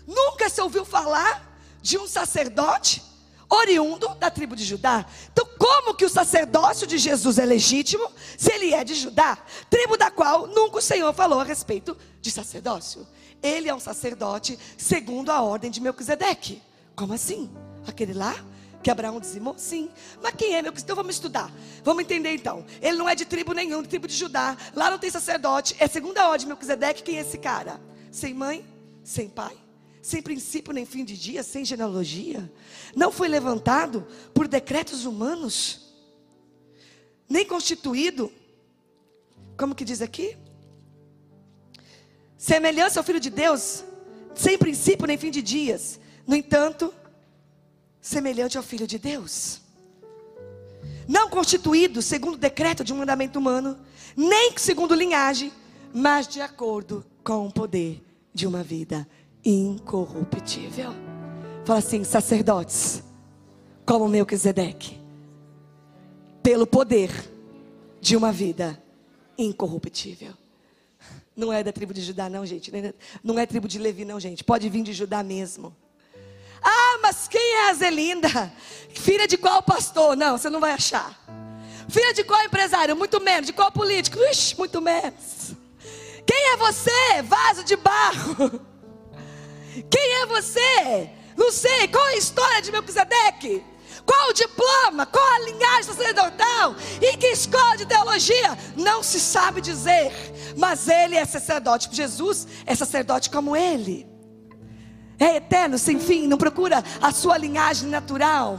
[0.07, 3.03] Nunca se ouviu falar de um sacerdote
[3.49, 5.05] oriundo da tribo de Judá.
[5.31, 9.37] Então, como que o sacerdócio de Jesus é legítimo se ele é de Judá?
[9.69, 13.07] Tribo da qual nunca o Senhor falou a respeito de sacerdócio.
[13.41, 16.61] Ele é um sacerdote segundo a ordem de Melquisedeque.
[16.95, 17.49] Como assim?
[17.87, 18.35] Aquele lá
[18.81, 19.55] Que Abraão dizimou?
[19.57, 19.89] Sim.
[20.21, 20.71] Mas quem é meu?
[20.75, 21.51] Então vamos estudar.
[21.83, 22.65] Vamos entender então.
[22.81, 24.55] Ele não é de tribo nenhum, de tribo de Judá.
[24.73, 25.75] Lá não tem sacerdote.
[25.79, 27.03] É segunda ordem de Melquisedeque.
[27.03, 27.79] Quem é esse cara?
[28.11, 28.65] Sem mãe,
[29.03, 29.55] sem pai,
[30.01, 32.51] sem princípio nem fim de dia, sem genealogia.
[32.95, 35.93] Não foi levantado por decretos humanos,
[37.27, 38.31] nem constituído.
[39.57, 40.37] Como que diz aqui?
[42.37, 43.83] Semelhança ao Filho de Deus,
[44.33, 45.99] sem princípio nem fim de dias.
[46.25, 46.93] No entanto,
[47.99, 49.61] semelhante ao Filho de Deus.
[51.07, 53.77] Não constituído segundo decreto de um mandamento humano,
[54.15, 55.51] nem segundo linhagem,
[55.93, 58.01] mas de acordo com o poder
[58.33, 59.07] de uma vida
[59.49, 60.93] incorruptível.
[61.65, 63.03] Fala assim, sacerdotes,
[63.85, 64.99] como Melquisedeque,
[66.43, 67.11] pelo poder
[67.99, 68.81] de uma vida
[69.37, 70.33] incorruptível.
[71.35, 72.71] Não é da tribo de Judá, não, gente.
[73.23, 74.43] Não é tribo de Levi, não, gente.
[74.43, 75.75] Pode vir de Judá mesmo.
[76.61, 78.53] Ah, mas quem é a Zelinda?
[78.93, 80.17] Filha de qual pastor?
[80.17, 81.17] Não, você não vai achar.
[81.87, 82.95] Filha de qual empresário?
[82.95, 83.47] Muito menos.
[83.47, 84.19] De qual político?
[84.19, 85.53] Ixi, muito menos.
[86.25, 87.21] Quem é você?
[87.23, 88.59] Vaso de barro.
[89.89, 91.09] Quem é você?
[91.37, 91.87] Não sei.
[91.87, 93.63] Qual a história de Melquisedeque?
[94.05, 95.05] Qual o diploma?
[95.05, 96.75] Qual a linhagem sacerdotal?
[97.01, 98.57] Em que escola de teologia?
[98.75, 100.11] Não se sabe dizer.
[100.57, 101.89] Mas ele é sacerdote.
[101.91, 104.09] Jesus é sacerdote como ele
[105.19, 108.57] é eterno, sem fim, não procura a sua linhagem natural.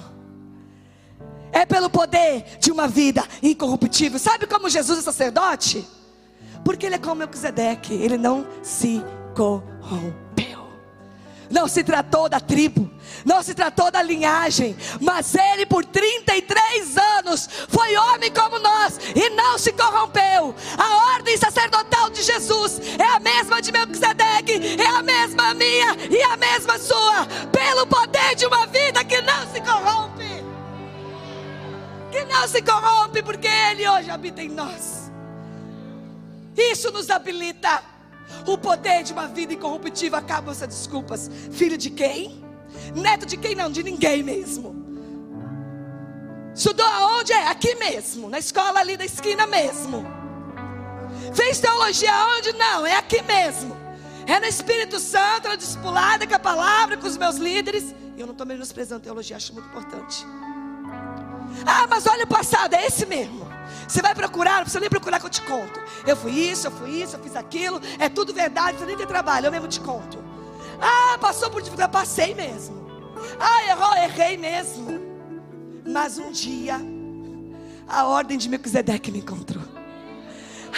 [1.51, 4.18] É pelo poder de uma vida incorruptível.
[4.18, 5.85] Sabe como Jesus é sacerdote?
[6.62, 9.03] Porque ele é como Melquisedeque, ele não se
[9.35, 10.30] corrompeu.
[11.51, 12.88] Não se tratou da tribo,
[13.24, 19.30] não se tratou da linhagem, mas ele por 33 anos foi homem como nós e
[19.30, 20.55] não se corrompeu.
[20.78, 26.22] A ordem sacerdotal de Jesus é a mesma de Melquisedeque, é a mesma minha e
[26.22, 30.30] a mesma sua, pelo poder de uma vida que não se corrompe.
[32.12, 35.11] Que não se corrompe, porque Ele hoje habita em nós.
[36.57, 37.82] Isso nos habilita.
[38.47, 41.31] O poder de uma vida incorruptível acaba essas desculpas.
[41.51, 42.45] Filho de quem?
[42.95, 43.70] Neto de quem não?
[43.70, 44.74] De ninguém mesmo.
[46.55, 47.33] Estudou aonde?
[47.33, 50.05] É aqui mesmo, na escola ali da esquina mesmo.
[51.35, 52.53] Fez teologia aonde?
[52.53, 53.76] Não, é aqui mesmo.
[54.26, 57.95] É no Espírito Santo, na discipulada com a palavra, com os meus líderes.
[58.16, 60.24] E eu não estou menosprezando teologia, acho muito importante.
[61.66, 63.49] Ah, mas olha o passado, é esse mesmo.
[63.91, 65.80] Você vai procurar, não precisa nem procurar que eu te conto.
[66.07, 67.80] Eu fui isso, eu fui isso, eu fiz aquilo.
[67.99, 70.22] É tudo verdade, você nem tem trabalho, eu mesmo te conto.
[70.80, 72.88] Ah, passou por dificuldade, passei mesmo.
[73.41, 75.01] Ah, errou, errei mesmo.
[75.84, 76.80] Mas um dia,
[77.88, 79.64] a ordem de Melquisedeque me encontrou.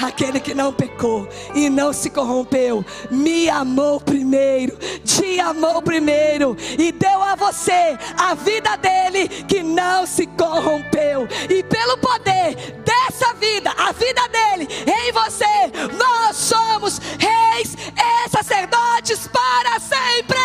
[0.00, 6.92] Aquele que não pecou e não se corrompeu, me amou primeiro, te amou primeiro e
[6.92, 11.28] deu a você a vida dele que não se corrompeu.
[11.48, 19.28] E pelo poder dessa vida, a vida dele em você, nós somos reis e sacerdotes
[19.28, 20.38] para sempre.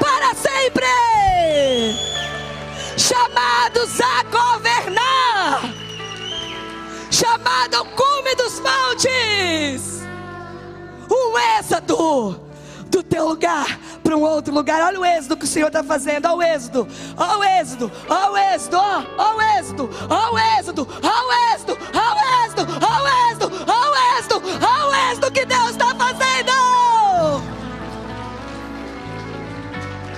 [0.00, 0.86] Para sempre.
[2.96, 5.19] Chamados a governar
[7.20, 10.00] chamado ao cume dos montes.
[11.10, 12.40] Um êxodo
[12.86, 14.80] do teu lugar para um outro lugar.
[14.80, 16.26] Olha o êxodo que o Senhor está fazendo.
[16.26, 16.88] Olha o êxodo.
[17.18, 17.92] Olha o êxodo.
[18.08, 18.90] Olha o êxodo.
[19.18, 19.90] Olha o êxodo.
[20.08, 20.88] Olha o êxodo.
[21.02, 21.78] Olha o êxodo.
[21.92, 22.68] Olha o êxodo.
[22.80, 23.46] Olha o êxodo.
[23.68, 24.66] Olha o êxodo.
[24.66, 26.52] Olha o êxodo que Deus está fazendo.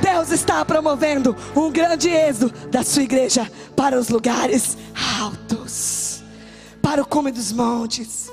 [0.01, 4.77] Deus está promovendo um grande êxodo da sua igreja para os lugares
[5.21, 6.02] altos
[6.83, 8.31] para o cume dos montes.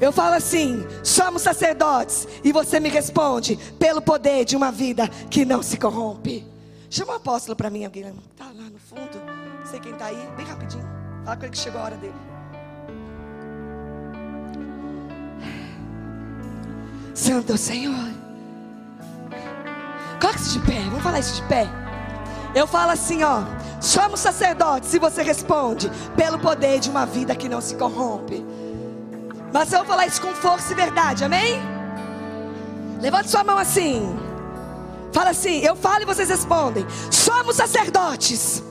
[0.00, 2.26] Eu falo assim: somos sacerdotes.
[2.42, 6.46] E você me responde: pelo poder de uma vida que não se corrompe.
[6.88, 9.20] Chama o apóstolo para mim, alguém está lá no fundo.
[9.64, 10.88] Sei quem está aí, bem rapidinho.
[11.24, 12.14] Fala com ele que chegou a hora dele.
[17.14, 18.10] Santo Senhor.
[20.20, 21.68] Coloque-se de pé, vamos falar isso de pé.
[22.54, 23.42] Eu falo assim, ó.
[23.80, 24.92] Somos sacerdotes.
[24.94, 28.44] E você responde: pelo poder de uma vida que não se corrompe.
[29.52, 31.60] Mas eu vou falar isso com força e verdade, amém?
[33.00, 34.16] Levante sua mão assim.
[35.12, 36.86] Fala assim, eu falo e vocês respondem.
[37.10, 38.62] Somos sacerdotes.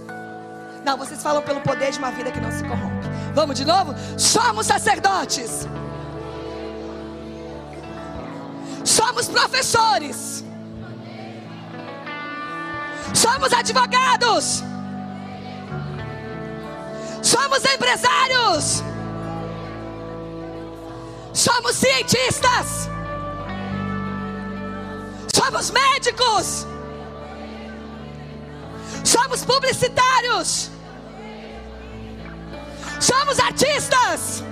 [0.85, 3.07] Não, vocês falam pelo poder de uma vida que não se corrompe.
[3.33, 3.93] Vamos de novo?
[4.17, 5.67] Somos sacerdotes.
[8.85, 10.45] Somos professores.
[13.13, 14.63] Somos advogados.
[17.21, 18.83] Somos empresários.
[21.33, 22.89] Somos cientistas.
[25.33, 26.67] Somos médicos.
[29.03, 30.69] Somos publicitários.
[32.99, 34.43] Somos artistas.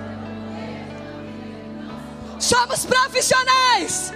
[2.40, 4.14] Somos profissionais.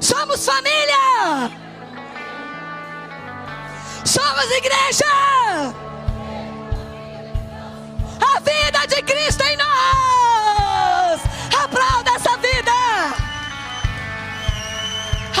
[0.00, 1.61] Somos família.
[4.04, 5.04] Somos igreja.
[8.20, 11.20] A vida de Cristo em nós.
[11.64, 12.72] Aplauda essa vida.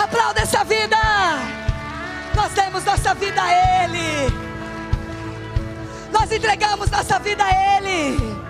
[0.02, 0.96] Aplauda essa vida.
[2.34, 4.32] Nós demos nossa vida a Ele.
[6.12, 8.41] Nós entregamos nossa vida a Ele.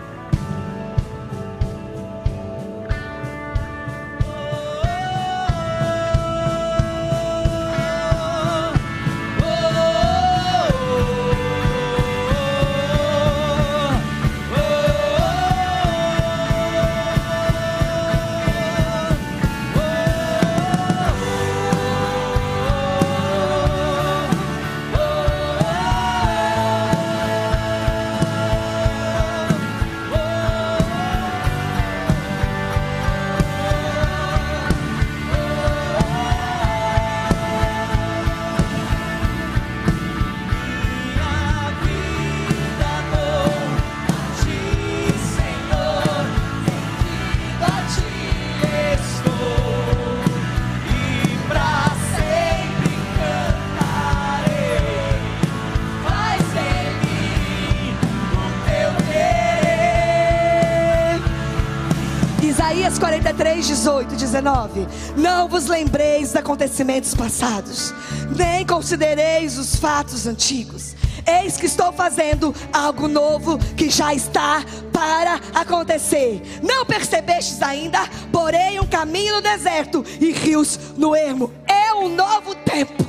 [63.82, 64.86] 18, 19.
[65.16, 67.92] Não vos lembreis dos acontecimentos passados,
[68.36, 70.94] nem considereis os fatos antigos.
[71.26, 76.40] Eis que estou fazendo algo novo que já está para acontecer.
[76.62, 78.08] Não percebestes ainda?
[78.30, 81.52] Porém, um caminho no deserto e rios no ermo.
[81.66, 83.04] É um novo tempo.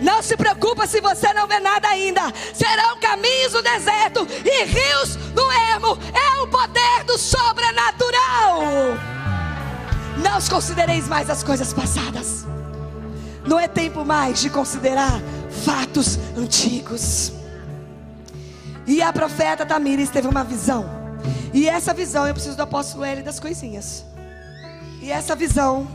[0.00, 2.22] Não se preocupa se você não vê nada ainda.
[2.54, 5.98] Serão caminhos no deserto e rios no ermo.
[6.14, 9.19] É o poder do sobrenatural.
[10.22, 12.46] Não os considereis mais as coisas passadas.
[13.46, 15.20] Não é tempo mais de considerar
[15.64, 17.32] fatos antigos.
[18.86, 20.84] E a profeta Tamires teve uma visão.
[21.52, 24.04] E essa visão, eu preciso do apóstolo L das coisinhas.
[25.02, 25.88] E essa visão,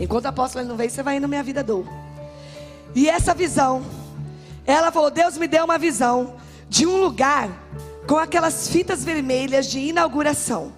[0.00, 1.86] enquanto o apóstolo L não veio, você vai indo minha vida dor.
[2.94, 3.84] E essa visão,
[4.66, 6.36] ela falou: Deus me deu uma visão
[6.68, 7.48] de um lugar
[8.06, 10.72] com aquelas fitas vermelhas de inauguração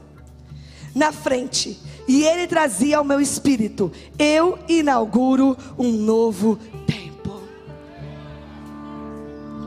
[0.95, 1.79] na frente.
[2.09, 7.41] E ele trazia ao meu espírito: Eu inauguro um novo tempo.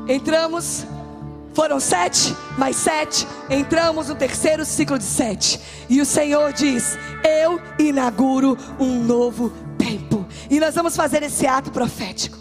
[0.07, 0.85] Entramos,
[1.53, 5.59] foram sete, mais sete, entramos no terceiro ciclo de sete.
[5.89, 10.25] E o Senhor diz: Eu inauguro um novo tempo.
[10.49, 12.37] E nós vamos fazer esse ato profético.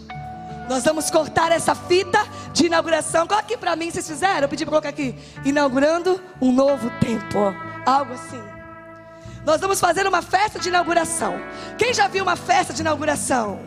[0.69, 2.19] Nós vamos cortar essa fita
[2.53, 3.25] de inauguração.
[3.25, 4.41] Coloque aqui para mim, vocês fizeram?
[4.41, 5.15] Eu pedi para colocar aqui.
[5.43, 7.39] Inaugurando um novo tempo.
[7.85, 8.58] Algo assim.
[9.45, 11.39] Nós vamos fazer uma festa de inauguração.
[11.77, 13.59] Quem já viu uma festa de inauguração?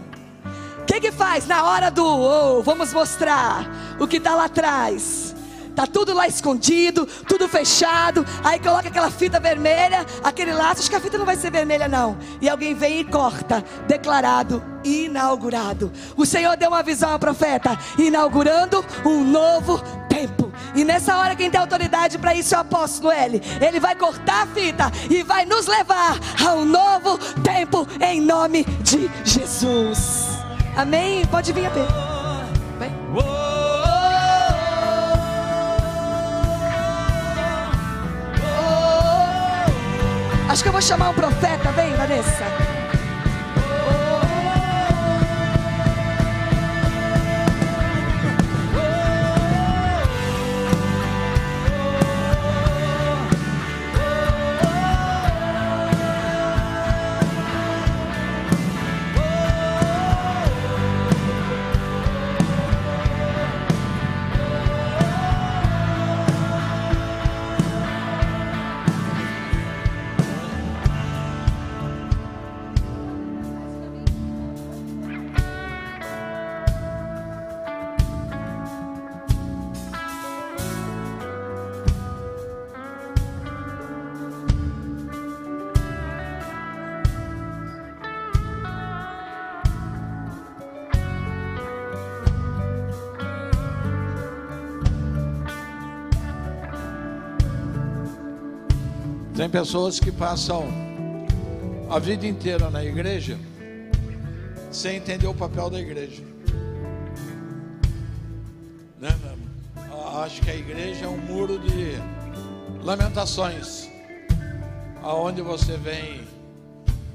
[0.80, 3.66] O que, que faz na hora do oh, vamos mostrar
[3.98, 5.34] o que está lá atrás?
[5.74, 8.24] Tá tudo lá escondido, tudo fechado.
[8.44, 10.80] Aí coloca aquela fita vermelha, aquele laço.
[10.80, 12.18] Acho que a fita não vai ser vermelha, não.
[12.40, 13.64] E alguém vem e corta.
[13.86, 15.90] Declarado, inaugurado.
[16.16, 20.51] O Senhor deu uma visão ao profeta, inaugurando um novo tempo.
[20.74, 23.40] E nessa hora, quem tem autoridade para isso é o apóstolo L.
[23.60, 28.64] Ele vai cortar a fita e vai nos levar a um novo tempo em nome
[28.80, 30.38] de Jesus.
[30.76, 31.26] Amém?
[31.26, 31.70] Pode vir a.
[32.78, 32.92] Vem.
[40.48, 41.72] Acho que eu vou chamar um profeta.
[41.72, 42.71] Vem, Vanessa.
[99.43, 100.68] Tem pessoas que passam
[101.90, 103.36] a vida inteira na igreja
[104.70, 106.22] sem entender o papel da igreja.
[109.01, 109.09] Né?
[110.22, 111.97] Acho que a igreja é um muro de
[112.84, 113.88] lamentações,
[115.03, 116.20] aonde você vem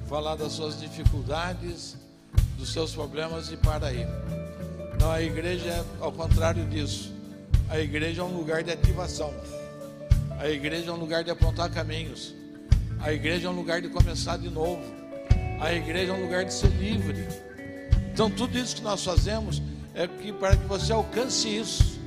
[0.09, 1.95] falar das suas dificuldades,
[2.57, 4.05] dos seus problemas e para aí.
[4.99, 7.09] Não, a igreja é ao contrário disso.
[7.69, 9.33] A igreja é um lugar de ativação.
[10.39, 12.35] A igreja é um lugar de apontar caminhos.
[12.99, 14.83] A igreja é um lugar de começar de novo.
[15.59, 17.27] A igreja é um lugar de ser livre.
[18.13, 19.61] Então tudo isso que nós fazemos
[19.95, 21.99] é que para que você alcance isso.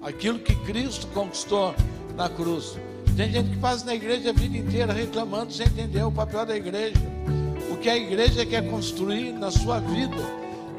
[0.00, 1.74] Aquilo que Cristo conquistou
[2.16, 2.78] na cruz.
[3.16, 6.56] Tem gente que passa na igreja a vida inteira reclamando sem entender o papel da
[6.56, 7.00] igreja.
[7.72, 10.22] O que a igreja quer construir na sua vida.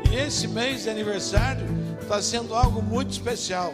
[0.09, 1.65] E esse mês de aniversário
[2.01, 3.73] está sendo algo muito especial.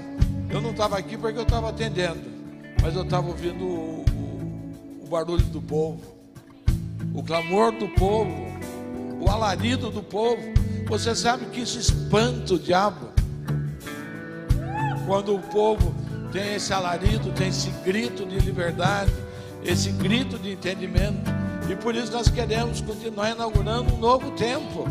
[0.53, 2.21] Eu não estava aqui porque eu estava atendendo,
[2.79, 5.99] mas eu estava ouvindo o, o, o barulho do povo,
[7.11, 8.31] o clamor do povo,
[9.19, 10.43] o alarido do povo.
[10.87, 13.09] Você sabe que isso espanta o diabo.
[15.07, 15.91] Quando o povo
[16.31, 19.11] tem esse alarido, tem esse grito de liberdade,
[19.65, 21.31] esse grito de entendimento.
[21.67, 24.85] E por isso nós queremos continuar inaugurando um novo tempo.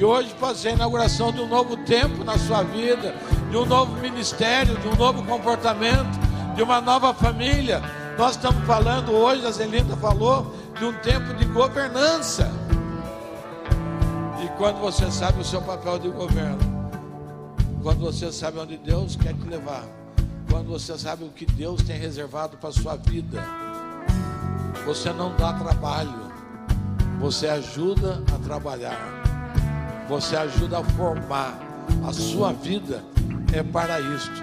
[0.00, 3.14] Que hoje ser a inauguração de um novo tempo na sua vida,
[3.50, 6.18] de um novo ministério, de um novo comportamento,
[6.56, 7.82] de uma nova família.
[8.16, 12.50] Nós estamos falando hoje, a Zelinda falou, de um tempo de governança.
[14.42, 16.90] E quando você sabe o seu papel de governo,
[17.82, 19.84] quando você sabe onde Deus quer te levar,
[20.50, 23.44] quando você sabe o que Deus tem reservado para a sua vida,
[24.86, 26.32] você não dá trabalho,
[27.20, 29.20] você ajuda a trabalhar,
[30.10, 31.56] você ajuda a formar.
[32.04, 33.04] A sua vida
[33.52, 34.42] é para isto,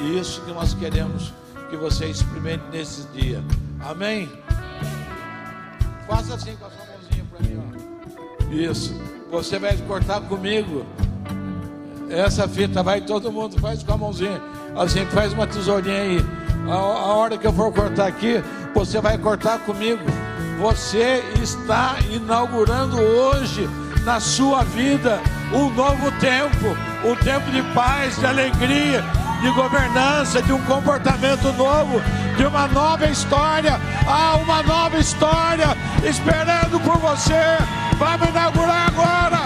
[0.00, 1.34] e isso que nós queremos
[1.68, 3.42] que você experimente nesses dias.
[3.80, 4.30] Amém?
[6.08, 8.52] Faça assim com a sua mãozinha para mim, ó.
[8.52, 8.94] Isso.
[9.30, 10.86] Você vai cortar comigo.
[12.08, 14.40] Essa fita vai todo mundo faz com a mãozinha.
[14.76, 16.18] Assim, faz uma tesourinha aí.
[16.68, 18.42] A, a hora que eu for cortar aqui,
[18.74, 20.02] você vai cortar comigo.
[20.60, 23.68] Você está inaugurando hoje
[24.06, 25.20] na sua vida
[25.52, 29.04] um novo tempo, um tempo de paz, de alegria,
[29.40, 32.00] de governança, de um comportamento novo,
[32.36, 33.80] de uma nova história.
[34.06, 37.58] Há uma nova história esperando por você.
[37.98, 39.45] Vamos inaugurar agora,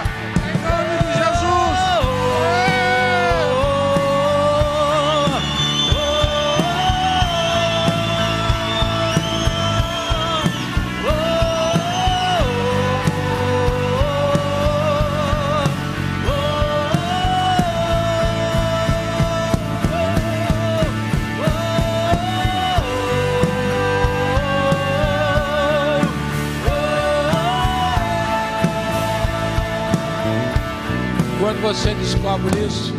[31.60, 32.94] você descobre isso,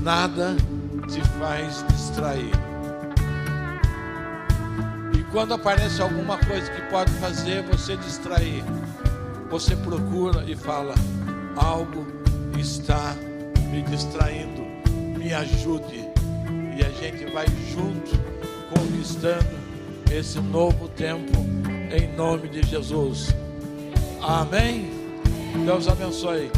[0.00, 0.56] nada
[1.08, 2.52] te faz distrair.
[5.18, 8.62] E quando aparece alguma coisa que pode fazer você distrair,
[9.50, 10.94] você procura e fala:
[11.56, 12.06] algo
[12.56, 13.16] está
[13.70, 14.62] me distraindo,
[15.18, 16.08] me ajude.
[16.76, 18.12] E a gente vai junto
[18.72, 19.58] conquistando
[20.12, 21.32] esse novo tempo
[21.90, 23.34] em nome de Jesus.
[24.22, 24.88] Amém.
[25.66, 26.50] Deus abençoe.